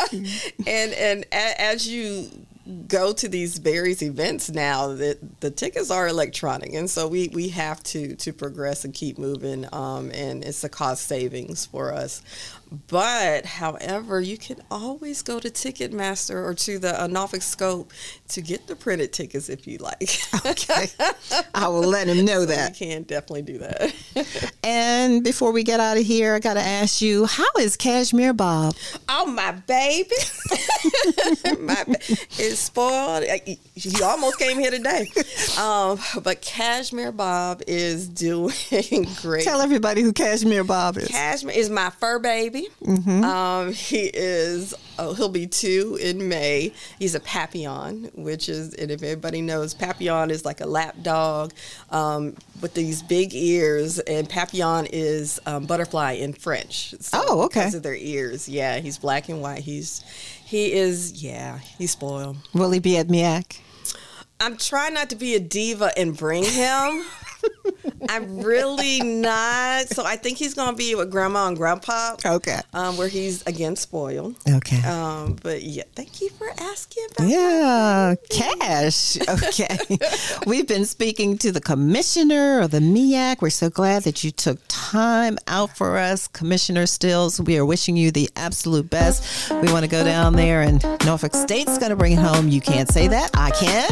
and 0.67 0.93
and 0.93 1.25
as 1.31 1.87
you 1.87 2.45
go 2.87 3.11
to 3.11 3.27
these 3.27 3.57
various 3.57 4.03
events 4.03 4.49
now 4.49 4.89
that 4.89 5.41
the 5.41 5.49
tickets 5.49 5.89
are 5.89 6.07
electronic. 6.07 6.73
And 6.73 6.89
so 6.89 7.07
we 7.07 7.29
we 7.29 7.49
have 7.49 7.81
to 7.83 8.15
to 8.15 8.33
progress 8.33 8.85
and 8.85 8.93
keep 8.93 9.17
moving 9.17 9.67
um, 9.73 10.11
and 10.13 10.43
it's 10.43 10.63
a 10.63 10.69
cost 10.69 11.07
savings 11.07 11.65
for 11.65 11.93
us. 11.93 12.21
But 12.87 13.45
however 13.45 14.21
you 14.21 14.37
can 14.37 14.61
always 14.69 15.21
go 15.21 15.39
to 15.39 15.49
ticketmaster 15.49 16.35
or 16.35 16.53
to 16.53 16.79
the 16.79 17.03
uh, 17.03 17.07
norfolk 17.07 17.41
scope 17.41 17.91
to 18.31 18.41
get 18.41 18.67
the 18.67 18.75
printed 18.75 19.13
tickets 19.13 19.49
if 19.49 19.67
you 19.67 19.77
like. 19.77 20.09
Okay. 20.43 20.87
I 21.53 21.67
will 21.67 21.87
let 21.87 22.07
him 22.07 22.25
know 22.25 22.45
that 22.47 22.79
you 22.79 22.87
can 22.87 23.03
definitely 23.03 23.43
do 23.43 23.57
that. 23.59 23.93
And 24.63 25.23
before 25.23 25.51
we 25.51 25.63
get 25.63 25.79
out 25.79 25.97
of 25.97 26.03
here 26.03 26.35
i 26.35 26.39
gotta 26.39 26.61
ask 26.61 27.01
you 27.01 27.25
how 27.25 27.47
is 27.59 27.75
cashmere 27.75 28.33
bob? 28.33 28.75
Oh 29.09 29.25
my 29.25 29.51
baby. 29.51 30.15
My 31.59 31.83
is 32.39 32.59
spoiled. 32.59 33.23
He 33.75 34.03
almost 34.03 34.37
came 34.39 34.59
here 34.59 34.71
today. 34.71 35.11
Um, 35.59 35.99
but 36.23 36.41
cashmere 36.41 37.11
bob 37.11 37.63
is 37.67 38.07
doing 38.07 39.07
great. 39.21 39.43
Tell 39.43 39.61
everybody 39.61 40.01
who 40.01 40.13
cashmere 40.13 40.63
bob 40.63 40.97
is. 40.97 41.07
Cashmere 41.07 41.55
is 41.55 41.69
my 41.69 41.89
fur 41.89 42.19
baby. 42.19 42.67
Mm-hmm. 42.83 43.23
um, 43.23 43.73
he 43.73 44.11
is 44.13 44.73
oh, 45.01 45.13
he'll 45.13 45.29
be 45.29 45.47
two 45.47 45.97
in 46.01 46.27
may 46.29 46.71
he's 46.99 47.15
a 47.15 47.19
papillon 47.19 48.09
which 48.13 48.47
is 48.49 48.73
and 48.75 48.91
if 48.91 49.03
everybody 49.03 49.41
knows 49.41 49.73
papillon 49.73 50.31
is 50.31 50.45
like 50.45 50.61
a 50.61 50.65
lap 50.65 50.95
dog 51.01 51.53
um, 51.89 52.35
with 52.61 52.73
these 52.73 53.01
big 53.03 53.33
ears 53.33 53.99
and 53.99 54.29
papillon 54.29 54.87
is 54.91 55.39
um, 55.45 55.65
butterfly 55.65 56.11
in 56.13 56.33
french 56.33 56.93
so 56.99 57.23
oh 57.27 57.41
okay 57.43 57.61
because 57.61 57.75
of 57.75 57.83
their 57.83 57.95
ears 57.95 58.47
yeah 58.47 58.79
he's 58.79 58.97
black 58.97 59.29
and 59.29 59.41
white 59.41 59.59
he's 59.59 60.03
he 60.51 60.73
is, 60.73 61.23
yeah, 61.23 61.59
he's 61.77 61.91
spoiled. 61.91 62.35
Will 62.53 62.71
he 62.71 62.79
be 62.79 62.97
at 62.97 63.07
MEAC? 63.07 63.61
I'm 64.41 64.57
trying 64.57 64.93
not 64.93 65.09
to 65.11 65.15
be 65.15 65.33
a 65.33 65.39
diva 65.39 65.97
and 65.97 66.17
bring 66.17 66.43
him. 66.43 67.05
I'm 68.09 68.41
really 68.41 69.01
not. 69.01 69.87
So 69.89 70.03
I 70.05 70.15
think 70.15 70.37
he's 70.37 70.53
going 70.53 70.71
to 70.71 70.75
be 70.75 70.95
with 70.95 71.11
grandma 71.11 71.47
and 71.47 71.57
grandpa. 71.57 72.15
Okay. 72.25 72.59
Um, 72.73 72.97
where 72.97 73.07
he's 73.07 73.41
again 73.47 73.75
spoiled. 73.75 74.35
Okay. 74.49 74.81
Um, 74.87 75.37
but 75.41 75.63
yeah, 75.63 75.83
thank 75.95 76.21
you 76.21 76.29
for 76.29 76.49
asking 76.59 77.05
about 77.11 77.27
Yeah, 77.27 78.15
cash. 78.29 79.17
Okay. 79.27 79.77
We've 80.47 80.67
been 80.67 80.85
speaking 80.85 81.37
to 81.39 81.51
the 81.51 81.61
commissioner 81.61 82.61
of 82.61 82.71
the 82.71 82.79
MEAC. 82.79 83.41
We're 83.41 83.49
so 83.49 83.69
glad 83.69 84.03
that 84.03 84.23
you 84.23 84.31
took 84.31 84.59
time 84.67 85.37
out 85.47 85.75
for 85.77 85.97
us, 85.97 86.27
Commissioner 86.27 86.85
Stills. 86.85 87.39
We 87.39 87.57
are 87.57 87.65
wishing 87.65 87.95
you 87.95 88.11
the 88.11 88.29
absolute 88.35 88.89
best. 88.89 89.51
We 89.51 89.71
want 89.71 89.83
to 89.85 89.89
go 89.89 90.03
down 90.03 90.33
there, 90.33 90.61
and 90.61 90.83
Norfolk 91.05 91.33
State's 91.35 91.77
going 91.77 91.91
to 91.91 91.95
bring 91.95 92.13
it 92.13 92.19
home. 92.19 92.49
You 92.49 92.61
can't 92.61 92.89
say 92.89 93.07
that. 93.07 93.31
I 93.35 93.51
can. 93.51 93.89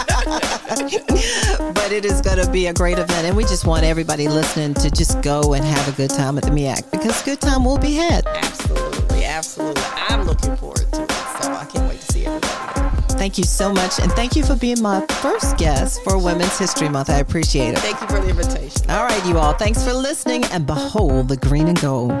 but 1.74 1.90
it 1.92 2.04
is 2.04 2.20
going 2.20 2.38
to 2.38 2.50
be 2.50 2.68
a 2.68 2.72
great 2.72 2.98
event, 2.98 3.26
and 3.26 3.36
we 3.36 3.42
just 3.42 3.66
want 3.66 3.84
everybody 3.84 4.28
listening 4.28 4.74
to 4.74 4.90
just 4.90 5.20
go 5.22 5.54
and 5.54 5.64
have 5.64 5.88
a 5.88 5.96
good 5.96 6.10
time 6.10 6.38
at 6.38 6.44
the 6.44 6.50
MEAC 6.50 6.88
because 6.90 7.20
good 7.22 7.40
time 7.40 7.64
will 7.64 7.78
be 7.78 7.94
had. 7.94 8.26
Absolutely, 8.26 9.24
absolutely. 9.24 9.82
I'm 10.08 10.24
looking 10.24 10.54
forward 10.56 10.86
to 10.92 11.02
it, 11.02 11.10
so 11.10 11.52
I 11.52 11.66
can't 11.70 11.88
wait 11.88 12.00
to 12.00 12.12
see 12.12 12.26
everybody. 12.26 12.60
Thank 13.18 13.38
you 13.38 13.44
so 13.44 13.72
much, 13.72 13.98
and 13.98 14.10
thank 14.12 14.36
you 14.36 14.44
for 14.44 14.56
being 14.56 14.80
my 14.80 15.04
first 15.20 15.56
guest 15.58 16.02
for 16.04 16.16
Women's 16.16 16.56
History 16.58 16.88
Month. 16.88 17.10
I 17.10 17.18
appreciate 17.18 17.70
it. 17.70 17.78
Thank 17.80 18.00
you 18.00 18.06
for 18.06 18.20
the 18.20 18.30
invitation. 18.30 18.88
All 18.88 19.04
right, 19.04 19.26
you 19.26 19.36
all. 19.36 19.52
Thanks 19.52 19.84
for 19.84 19.92
listening, 19.92 20.44
and 20.44 20.66
behold 20.66 21.28
the 21.28 21.36
green 21.36 21.68
and 21.68 21.80
gold. 21.80 22.12